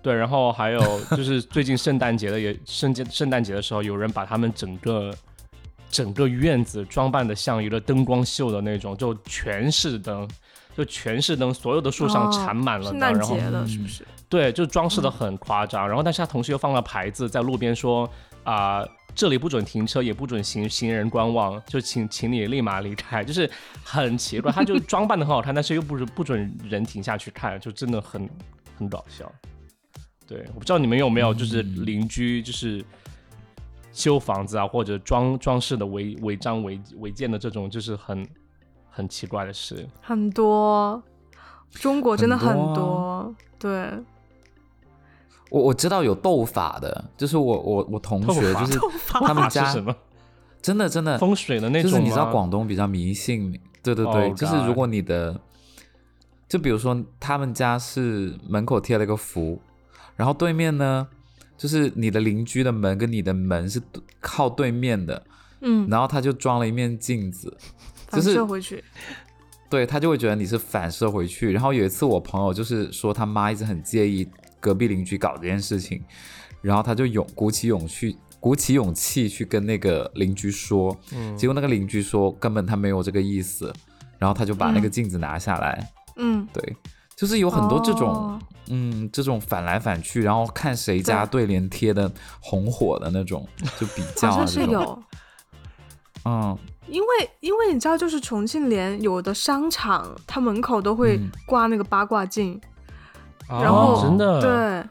[0.00, 5.12] 对，然后还有就是最近圣诞节的也 圣节圣诞节的时候，有人把他们整个
[5.90, 10.26] 整个院子装扮的像一个灯光秀的那种，就全是灯，
[10.76, 14.06] 就全是灯，所有的树上哦缠满了灯，圣诞然后节的是不是？
[14.28, 15.86] 对，就装饰的很夸张。
[15.86, 18.08] 然后但是他同时又放了牌子在路边说
[18.44, 18.86] 啊。
[19.14, 23.50] 这里不准停车，也不准行行人观望，就请请你立马离开，就是
[23.84, 24.50] 很奇怪。
[24.50, 28.28] 他就装扮的很好看，但是又不是不准人停下去看，就真的很
[28.78, 29.30] 很搞笑。
[30.26, 32.84] 对，我不知道你们有没有就是邻居就是
[33.92, 38.26] 修房子啊，或者装装饰的违违章违违建的这种，就是很
[38.88, 39.88] 很奇怪的事。
[40.00, 41.02] 很多。
[41.74, 43.90] 中国真的很很多啊多，对，
[45.52, 49.94] 我我知道有斗法的，就是我我我同学就是他们家什么
[50.62, 51.90] 真的真的风水的那种？
[51.90, 55.38] 就是你知道广东比较迷信，对对对 Oh 就是如果你的，
[56.48, 59.60] 就比如说他们家是门口贴了个符，
[60.16, 61.06] 然后对面呢，
[61.58, 63.78] 就是你的邻居的门跟你的门是
[64.22, 65.22] 靠对面的，
[65.60, 67.54] 嗯，然后他就装了一面镜子，
[68.10, 68.82] 就反是射回去，
[69.68, 71.52] 对他就会觉得你是反射回去。
[71.52, 74.26] 然后有一次我朋友就是说他妈一直很介意
[74.62, 76.00] 隔壁邻居搞这件事情，
[76.62, 78.16] 然后他就勇鼓起勇气。
[78.40, 81.36] 鼓起勇气去跟那个邻居说，嗯。
[81.36, 83.72] 结果那个邻居说根本他没有这个意思，
[84.18, 85.92] 然后他就把那个镜子拿下来。
[86.16, 86.76] 嗯，对，
[87.14, 88.40] 就是有很多这种，哦。
[88.68, 91.46] 嗯，这种反来反去，然后看谁家对。
[91.46, 92.10] 联贴的
[92.40, 93.46] 红火的那种，
[93.78, 94.60] 就比较好像是。
[94.70, 95.02] 有，
[96.24, 96.56] 嗯，
[96.88, 101.30] 因为因为你知道，就是重庆连有的商场，它门口都会嗯。
[101.46, 102.60] 挂那个八卦镜，哦
[103.60, 104.40] 然后真的。
[104.40, 104.90] 对，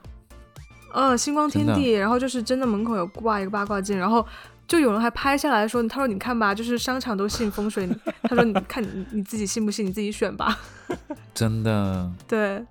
[0.93, 4.25] 呃，星光天地，然后就是真的门口有挂一个八卦镜，然后
[4.67, 7.89] 就有人还拍下来说，他说你看吧，就是商场都信风水，
[8.23, 10.57] 他说你看你你自己信不信，你自己选吧。
[11.33, 12.63] 真的，对，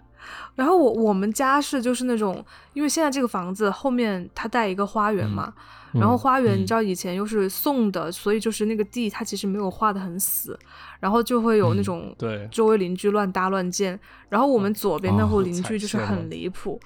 [0.54, 5.52] 然后我我们家是就是那种，因为现在这个房子后面它带一个花园嘛，
[5.92, 10.58] 然后花园嗯你知道以前又是送的，所以就是那个地它其实没有画的很死，
[11.00, 16.80] 然后就会有那嗯种对周围邻居乱搭乱建，然后我们左边那户哦邻居就是很离谱。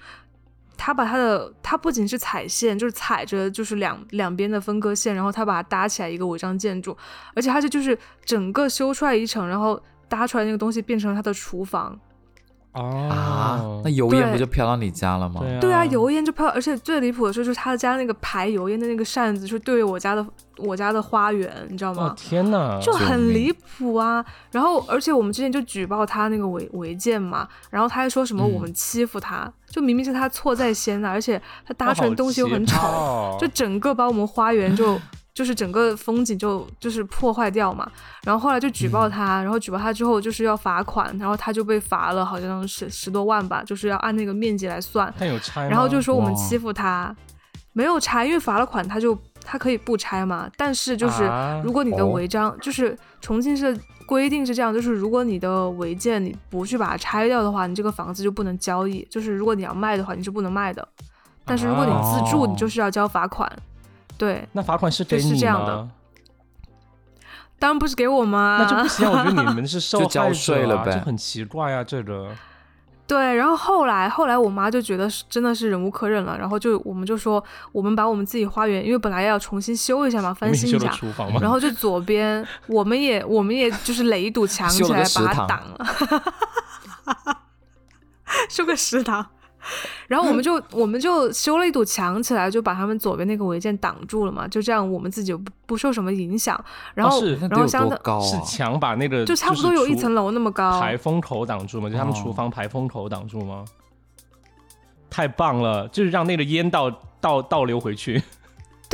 [0.76, 6.94] 他把他的，他不仅是踩线，就是踩着就是两两边的分割线，然后他把它搭起来一个违章建筑，
[7.34, 11.98] 而且他是就是整个修出来一层，然后搭出来那个东西变成了他的厨房，
[12.74, 15.40] 哦啊，那油烟不就飘到你家了吗？
[15.40, 22.14] 对啊对啊，油烟就飘，而且最离谱的是，就是他家那个排油烟的那个扇子，就对着我家的我家的花园，你知道哦吗？
[22.16, 24.24] 天哪，就很离谱啊！
[24.50, 34.98] 然后，而且我们之前就举报他那个违违建嘛，然后他还说什么嗯我们欺负他，就明明是他错在先的，而且他搭出来的东西又很丑，哦就整个把我们花园就
[35.34, 37.90] 就是整个风景就就是破坏掉嘛。
[38.24, 45.12] 然后后来就举嗯报他，然后举报他之后就是要罚款，然后他就被罚了好像十十多万吧，就是要按那个面积来算。
[45.18, 47.14] 他有拆吗，然后就说我们欺负他，
[47.72, 50.48] 没有拆，因为罚了款他就他可以不拆嘛。
[50.56, 53.76] 但是就是啊如果你的哦违章，就是重庆市
[54.06, 59.04] 规定是这样，就是如果你的违建你不去把它拆掉的话，你这个房子就不能交易。
[59.10, 60.86] 就是如果你要卖的话，你是不能卖的。
[61.44, 63.50] 但是如果你自住，哦你就是要交罚款。
[64.16, 65.90] 对，那罚款是给就是你这样的吗？
[67.58, 68.58] 当然不是给我吗？
[68.60, 72.30] 那就不行，我觉得你们是受就 交害者啊，税了呗就很奇怪啊，这个。
[73.06, 81.38] 对，然后后来后来我妈就觉得是真的是忍无可忍了，然后就我们就说我们把我们自己花园，因为本来要重新修一下嘛， 翻新一下，厨房吗？
[81.42, 85.86] 然后就左边，我们也我们也就是垒一堵墙 起来把它挡了，
[88.48, 89.26] 修个食堂。
[90.08, 96.62] 然后我们就我们就修了一堵墙起来，就把他们左边那个违建挡住了嘛，就这样我们自己不不受什么影响。
[96.94, 98.42] 然后、哦是然后相当多高是啊？
[98.42, 100.80] 墙把那个就差不多有一层楼那么高。
[100.80, 101.88] 排风口挡住嘛？
[101.88, 103.64] 就他们厨哦房排风口挡住吗？
[105.10, 106.90] 太棒了，就是让那个烟倒
[107.20, 108.22] 倒倒流回去。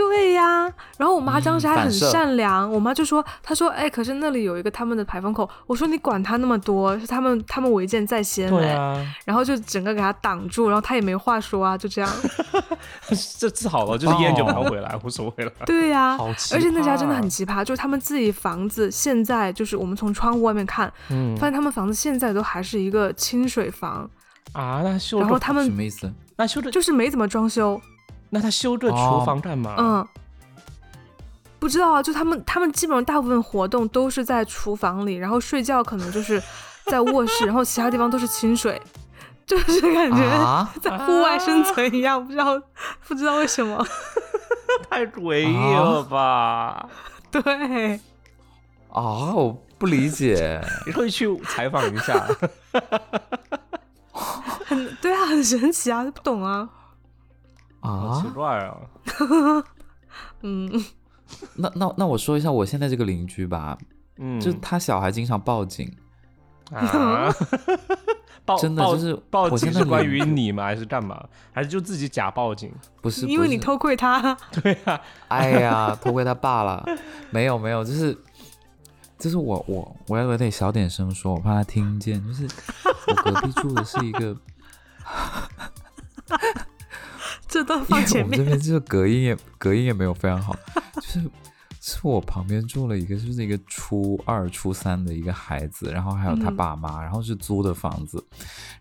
[0.08, 0.62] 对呀，
[0.98, 12.10] 然后我妈当时还很善良，我妈就说，她说，哎，可是那里有一个他们的排风口，我说你管他那么多，是他们他们违建在先嘞，对啊，然后就整个给他挡住，然后他也没话说啊，就这样。
[13.38, 15.52] 这治好了，就是烟就拿回来，无所谓了。
[15.66, 16.16] 对呀、
[16.52, 21.36] 而且那家真的很奇葩，就是他们自己房子现在就是我们从窗户外面看，嗯。
[21.36, 24.08] 发现他们房子现在都还是一个清水房，
[24.52, 26.10] 啊，那修个然后他们什么意思？
[26.36, 27.80] 那修的就是没怎么装修，
[28.30, 29.74] 那他修这哦厨房干嘛？
[29.78, 30.08] 嗯。
[31.58, 36.42] 不知道啊，就他们，他们基本上大部分活动都是在厨房里，然后睡觉可能就是
[36.86, 38.80] 在卧室，然后其他地方都是清水，
[39.44, 42.58] 就是感觉啊在户外生存一样，不知道
[43.06, 43.86] 不知道为什么。
[44.88, 46.88] 太诡异了吧！
[47.30, 48.00] 对，
[48.88, 50.62] 啊，我不理解。
[50.86, 52.26] 你会去采访一下？
[54.64, 56.66] 很对啊，很神奇啊，不懂啊。
[57.80, 58.76] 好奇啊，怪啊！
[60.42, 60.70] 嗯，
[61.56, 63.76] 那那那我说一下我现在这个邻居吧，
[64.18, 65.90] 嗯，就他小孩经常报警，
[66.72, 67.32] 啊，
[68.60, 70.64] 真的就是报我现在警是关于你吗？
[70.64, 71.24] 还是干嘛？
[71.52, 72.72] 还是就自己假报警？
[73.00, 74.36] 不是因为你偷窥他。
[74.62, 76.84] 对啊，哎呀，偷窥他爸了，
[77.30, 78.16] 没有没有，就是
[79.18, 82.20] 就是我我我要有点小点声说，我怕他听见。
[82.26, 82.48] 就是
[83.06, 84.36] 我隔壁住的是一个，
[87.50, 88.30] 这段因为我放前面。
[88.30, 90.56] 们这边就是隔音也隔音也没有非常好，
[90.94, 91.30] 就是
[91.80, 98.24] 是我旁边住了一个，就是一个初二、初三的一个孩子，然后还有他爸妈，然后是租的房子，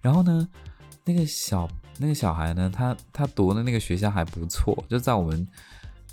[0.01, 0.47] 然后呢，
[1.03, 1.67] 那个小
[1.97, 5.47] 那个小孩呢，他他读的那个学校还不错，就在我们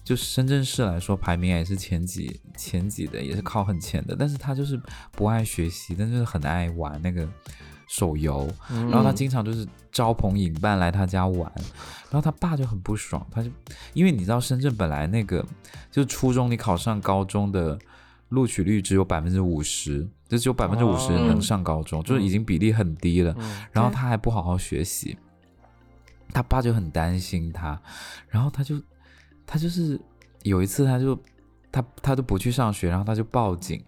[0.02, 4.80] 就深圳市来说，排名也是前几前几的，也是靠很前的，但是他就是
[5.12, 7.28] 不爱学习，但是很爱玩那个。
[7.86, 11.50] 手游，然后他经常就是招朋引伴来他家玩，
[12.10, 13.50] 然后他爸就很不爽，他就
[13.94, 15.44] 因为你知道深圳本来那个
[15.90, 17.78] 就是初中你考上高中的
[18.30, 23.34] 录取率只有百分之五十，就只有百分之五十人能上高中，就是已经比例很低了。
[23.70, 25.16] 然后他还不好好学习，
[26.32, 27.80] 他爸就很担心他，
[28.28, 28.82] 然后他就
[29.46, 30.00] 他就是
[30.42, 31.16] 有一次他就
[31.70, 33.80] 他他都不去上学，然后他就报警，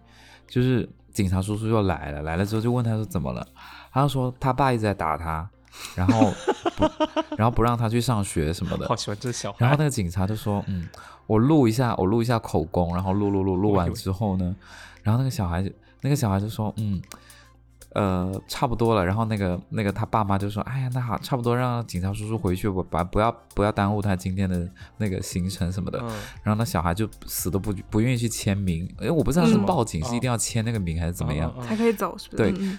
[0.47, 3.45] 就是警察叔叔又来了，来了之后就问他说怎么了。
[3.91, 5.49] 他说他爸一直在打他，
[5.95, 6.31] 然后
[6.75, 6.89] 不，
[7.37, 8.87] 然后不让他去上学什么的。
[8.87, 9.57] 好喜欢这小孩。
[9.59, 10.87] 然后那个警察就说：“嗯，
[11.27, 14.55] 我录一下，我录一下口供。”然后录录录录完之后呢，
[15.03, 15.63] 然后那个小孩，
[16.01, 17.01] 那个小孩就说：“嗯，
[17.93, 25.99] 呃，差不多了。”然后那个那个他爸妈就说：“哎呀，那好，差不多，让警察叔叔回去，吧把不要不要耽误他今天的那个行程什么的。”
[26.43, 32.51] 然后那小孩就死都不不愿意去签名，因为我不知道是报警是一定要签那个名还是怎么样才可以走，是不是？
[32.51, 32.77] 对。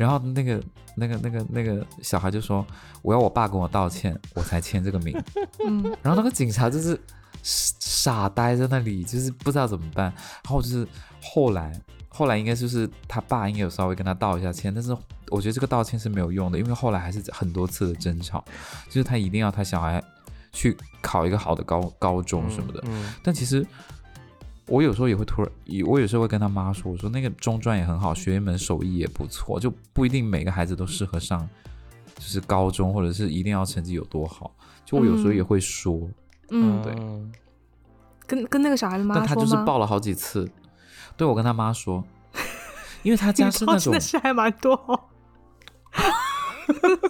[0.00, 0.62] 然后那个
[0.96, 2.66] 那个那个那个小孩就说
[3.02, 5.14] ：“我要我爸跟我道歉，我才签这个名。
[5.62, 6.98] ”嗯，然后那个警察就是
[7.42, 10.06] 傻呆在那里，就是不知道怎么办。
[10.06, 10.88] 然后就是
[11.22, 11.78] 后来
[12.08, 14.96] 后来应该就是他爸应该有稍微跟他道一下歉，但是
[15.28, 18.42] 我觉得这个道歉是没有用的，因为后来还是很多次的争吵，
[18.86, 20.02] 就是他一定要他小孩
[20.50, 22.82] 去考一个好的高高中什么的。
[22.86, 23.66] 嗯，但其实。
[24.70, 25.50] 我有时候也会突然，
[25.84, 31.46] 我有时候会跟他妈说，我说那个中专也很好，学一门手艺也不错，就不一定每个孩子都适合上，
[32.14, 34.54] 就是高中或者是一定要成绩有多好。
[34.84, 36.08] 就我有时候也会说，
[36.50, 36.94] 嗯，对，
[38.28, 40.48] 跟跟那个小孩的妈但他就是报了好几次，
[41.16, 42.04] 对我跟他妈说，
[43.02, 45.10] 因为他家是那种，是还蛮多，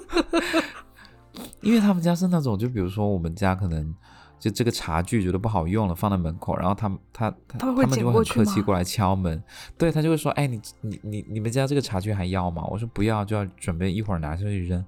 [1.61, 3.95] 因为他们家是那种，就比如说我们家可能。
[4.41, 9.41] 就这个茶具觉得不好用了，放在门口，然后他他他他们就会很客气过来敲门，
[9.77, 12.65] 对他就会说，哎，你你你你们家这个茶具还要吗？
[12.71, 14.83] 我说不要，就要准备一会儿拿下去扔。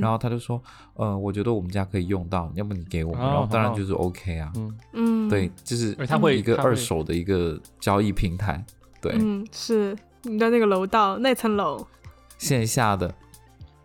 [0.00, 0.58] 然后他就说，
[0.94, 3.20] 呃，我觉得我们家可以用到，要不你给我们？
[3.20, 4.50] 然后当然就是 OK 啊，
[4.94, 8.64] 嗯，对，就是他会一个二手的一个交易平台，
[9.02, 11.86] 对，嗯，是你的那个楼道那层楼，
[12.38, 13.14] 线下的，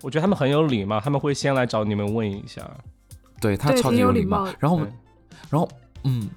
[0.03, 2.61] 我觉得他们很有礼貌，他们会先来找你们问一下，
[3.41, 4.89] 对他超级有礼貌，然后我们。
[5.51, 5.69] 然后，
[6.05, 6.29] 嗯，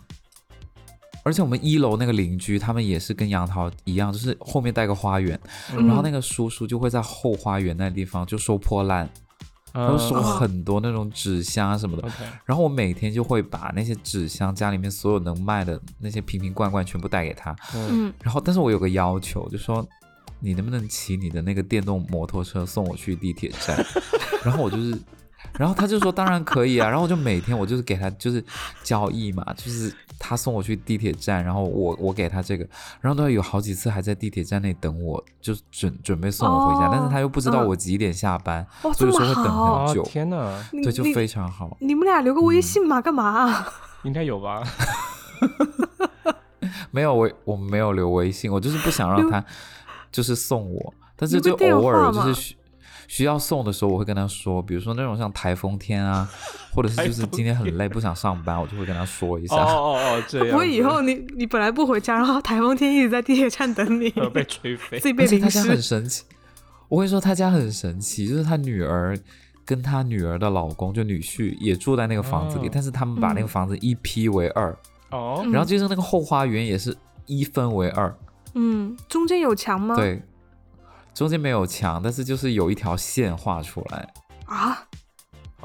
[1.22, 5.38] 而且我们一楼那个邻居，他们也是跟杨桃一样，就是后面带个花园，
[5.72, 9.08] 然后那个叔叔就会在后花园那地方就收破烂，
[9.72, 12.10] 然后收很多那种纸箱啊什么的。
[12.44, 17.54] 然后我每天就会把那些纸箱家里面所有能卖的那些瓶瓶罐罐全部带给他。
[17.74, 19.86] 嗯，然后但是我有个要求，就说
[20.40, 23.80] 你能不能骑你的那个电动摩托车送我去地铁站？
[24.44, 24.98] 然后我就是。
[25.58, 28.44] 然后他就说当然可以啊，然后我就每天我就是给他就是
[28.82, 32.66] 交易嘛，就是他送我去地铁站，然后我我给他这个，
[33.00, 40.02] 然后他有好几次还在地铁站内等我，就准准备送我回家，但是他又不知道我几点下班，所以说会等很久。
[40.02, 40.36] 天哪，
[40.72, 41.76] 对，就非常好。
[41.80, 43.64] 你们俩留个微信嘛，干嘛？
[44.02, 44.62] 应该有吧？
[46.90, 49.44] 没有，我我没有留微信，我就是不想让他
[50.10, 52.56] 就是送我，但是就偶尔就是。
[53.08, 56.28] 需要送的时候，我会跟他说，比如说那种像台风天啊，
[56.74, 59.56] 或者是就是今天很累不想上班，我就会跟他说一下。
[59.56, 60.50] 哦哦哦，这样。
[60.50, 65.44] 不会以后你你本来不回家，然后台风天一直在地铁站等你， 被吹飞，自己被淋湿。
[65.44, 66.24] 他家很神奇，
[66.88, 69.18] 我跟你说他家很神奇，就是他女儿
[69.64, 74.76] 跟他女儿的老公就女婿也住在那个房子里，但是他们把那个房子一批为二。
[75.10, 75.44] 哦。
[75.52, 76.96] 然后就是那个后花园也是
[77.26, 78.14] 一分为二。
[78.54, 79.96] 嗯，中间有墙吗？
[79.96, 80.22] 对。
[81.14, 84.08] 中间没有墙，但是就是有一条线画出来
[84.46, 84.82] 啊？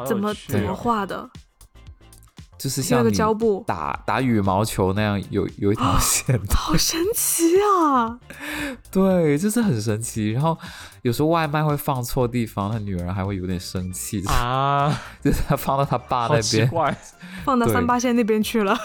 [0.06, 1.30] 怎么怎么画的？
[2.58, 6.38] 就是像个胶布打打羽毛球那样，有有一条线。
[6.54, 8.20] 好神奇啊！
[8.92, 10.32] 对，就是很神奇。
[10.32, 10.58] 然后
[11.02, 14.94] 有时候外卖会放错地方，他女儿还会有点生气啊，
[15.24, 16.70] 就是他 放到他爸那边，
[17.46, 18.78] 放到三八线那边去了。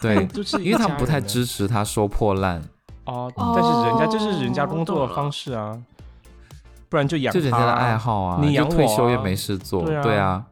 [0.00, 2.62] 对，就是因为他们不太支持他收破烂。
[3.04, 5.76] 哦，但是人家这是人家工作的方式啊，
[6.88, 10.44] 不然就养就人家的爱好啊，你养退休也没事做，对啊。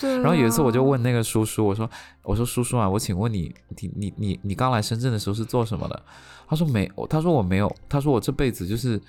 [0.00, 1.88] 然后有一次我就问那个叔叔，我说
[2.22, 6.02] 我说叔叔啊，我请问你你你你你刚来深圳的时候是做什么的？
[6.48, 9.00] 他说没，他说我没有，他说我这辈子就是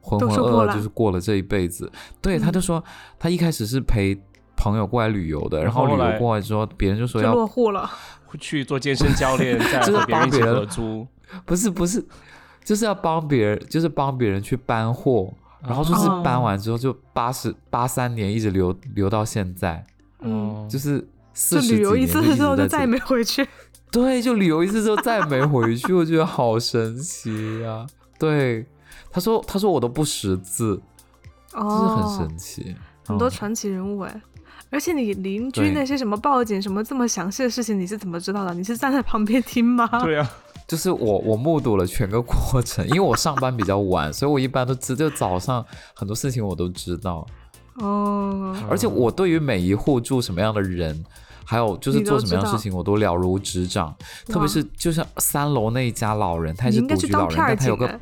[0.00, 1.90] 浑浑噩噩就是过了这一辈子。
[2.20, 2.82] 对，他就说
[3.18, 4.18] 他一开始是陪。
[4.56, 7.90] 朋友过来旅游的，然后旅游过来之后，别人就说就要落户了。
[8.38, 11.04] 去做健身教练，再 和别人一起合租。
[11.44, 12.04] 不是不是，
[12.64, 15.32] 就是要帮别人，就是帮别人去搬货，
[15.62, 19.84] 然后就是哦搬完之后就八十八三年一直留留到现在，
[20.20, 23.46] 嗯，哦就是就四十旅游一次之后就再也没没回去。
[23.90, 27.86] 对，就旅游一次之后再也没回去，我觉得好神奇呀、
[28.18, 28.66] 对，
[29.10, 30.80] 他说他说我都不识字，
[31.52, 32.76] 就是哦，很神奇，嗯
[33.06, 34.22] 很多传奇人物哎。
[34.70, 38.52] 而且你邻居那些什么报警什么这么详细的事情，你是怎么知道的？
[38.54, 39.86] 你是站在旁边听吗？
[40.02, 40.28] 对啊，
[40.66, 47.26] 就是我我目睹了全个过程，因为我上班比较晚，所以我一般都知，就早上很多事情我都知道，
[47.74, 51.04] 哦，而且我对于每一户住什么样的人。
[51.46, 53.94] 还有就是做什么样的事情，我都了如指掌。
[54.26, 58.00] 特别是就像三楼那一家老人，他也是独居老人，但他有个哎。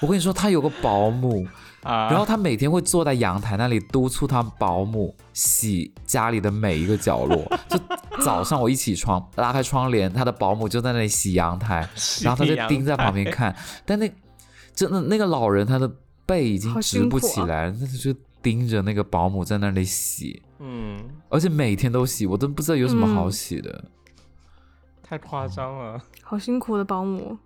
[0.00, 1.44] 我跟你说，他有个保姆，
[1.84, 7.36] 啊，然后他每天会坐在阳台那里督促他保姆洗家里的每一个角落。
[7.68, 7.78] 就
[8.22, 11.88] 早上我一起床，拉开窗帘，他的保姆就在那里洗阳台，
[12.22, 13.54] 然后他就盯在旁边看。
[13.86, 14.10] 但那
[14.74, 15.90] 真的那个老人，他的
[16.26, 18.12] 背已经直不起来了，那就
[18.42, 23.84] 盯着那个保姆在那里洗，嗯，而且每天都洗，我都不知道有什么好嗯洗的。
[25.02, 26.00] 太夸张了。
[26.22, 27.38] 好辛苦的保姆。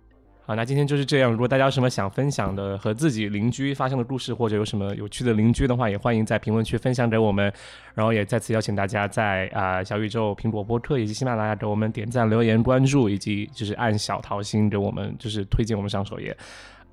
[0.49, 1.31] 好，那今天就是这样。
[1.31, 7.53] 如果大家有什么想分享的和自己邻居发生的故事，或者有什么有趣的邻居的话，也欢迎在评论区分享给我们。
[7.93, 16.35] 然后也再次邀请大家在啊、呃小宇宙、苹果播客以及喜马拉雅给我们点赞、留言、关注，以及就是按小桃心给我们就是推荐我们上首页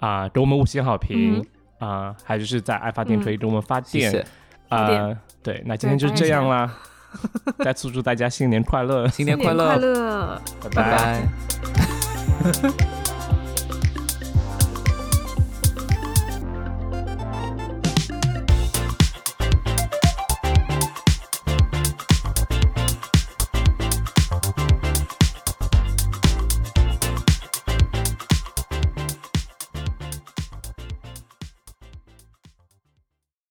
[0.00, 1.42] 啊、给我们五星好评
[1.78, 4.12] 啊、还有就是在爱发电可以给我们发电
[4.68, 6.70] 啊、对，那今天就这样啦。
[7.61, 11.22] 再次祝大家新年快乐，新年快乐，拜拜。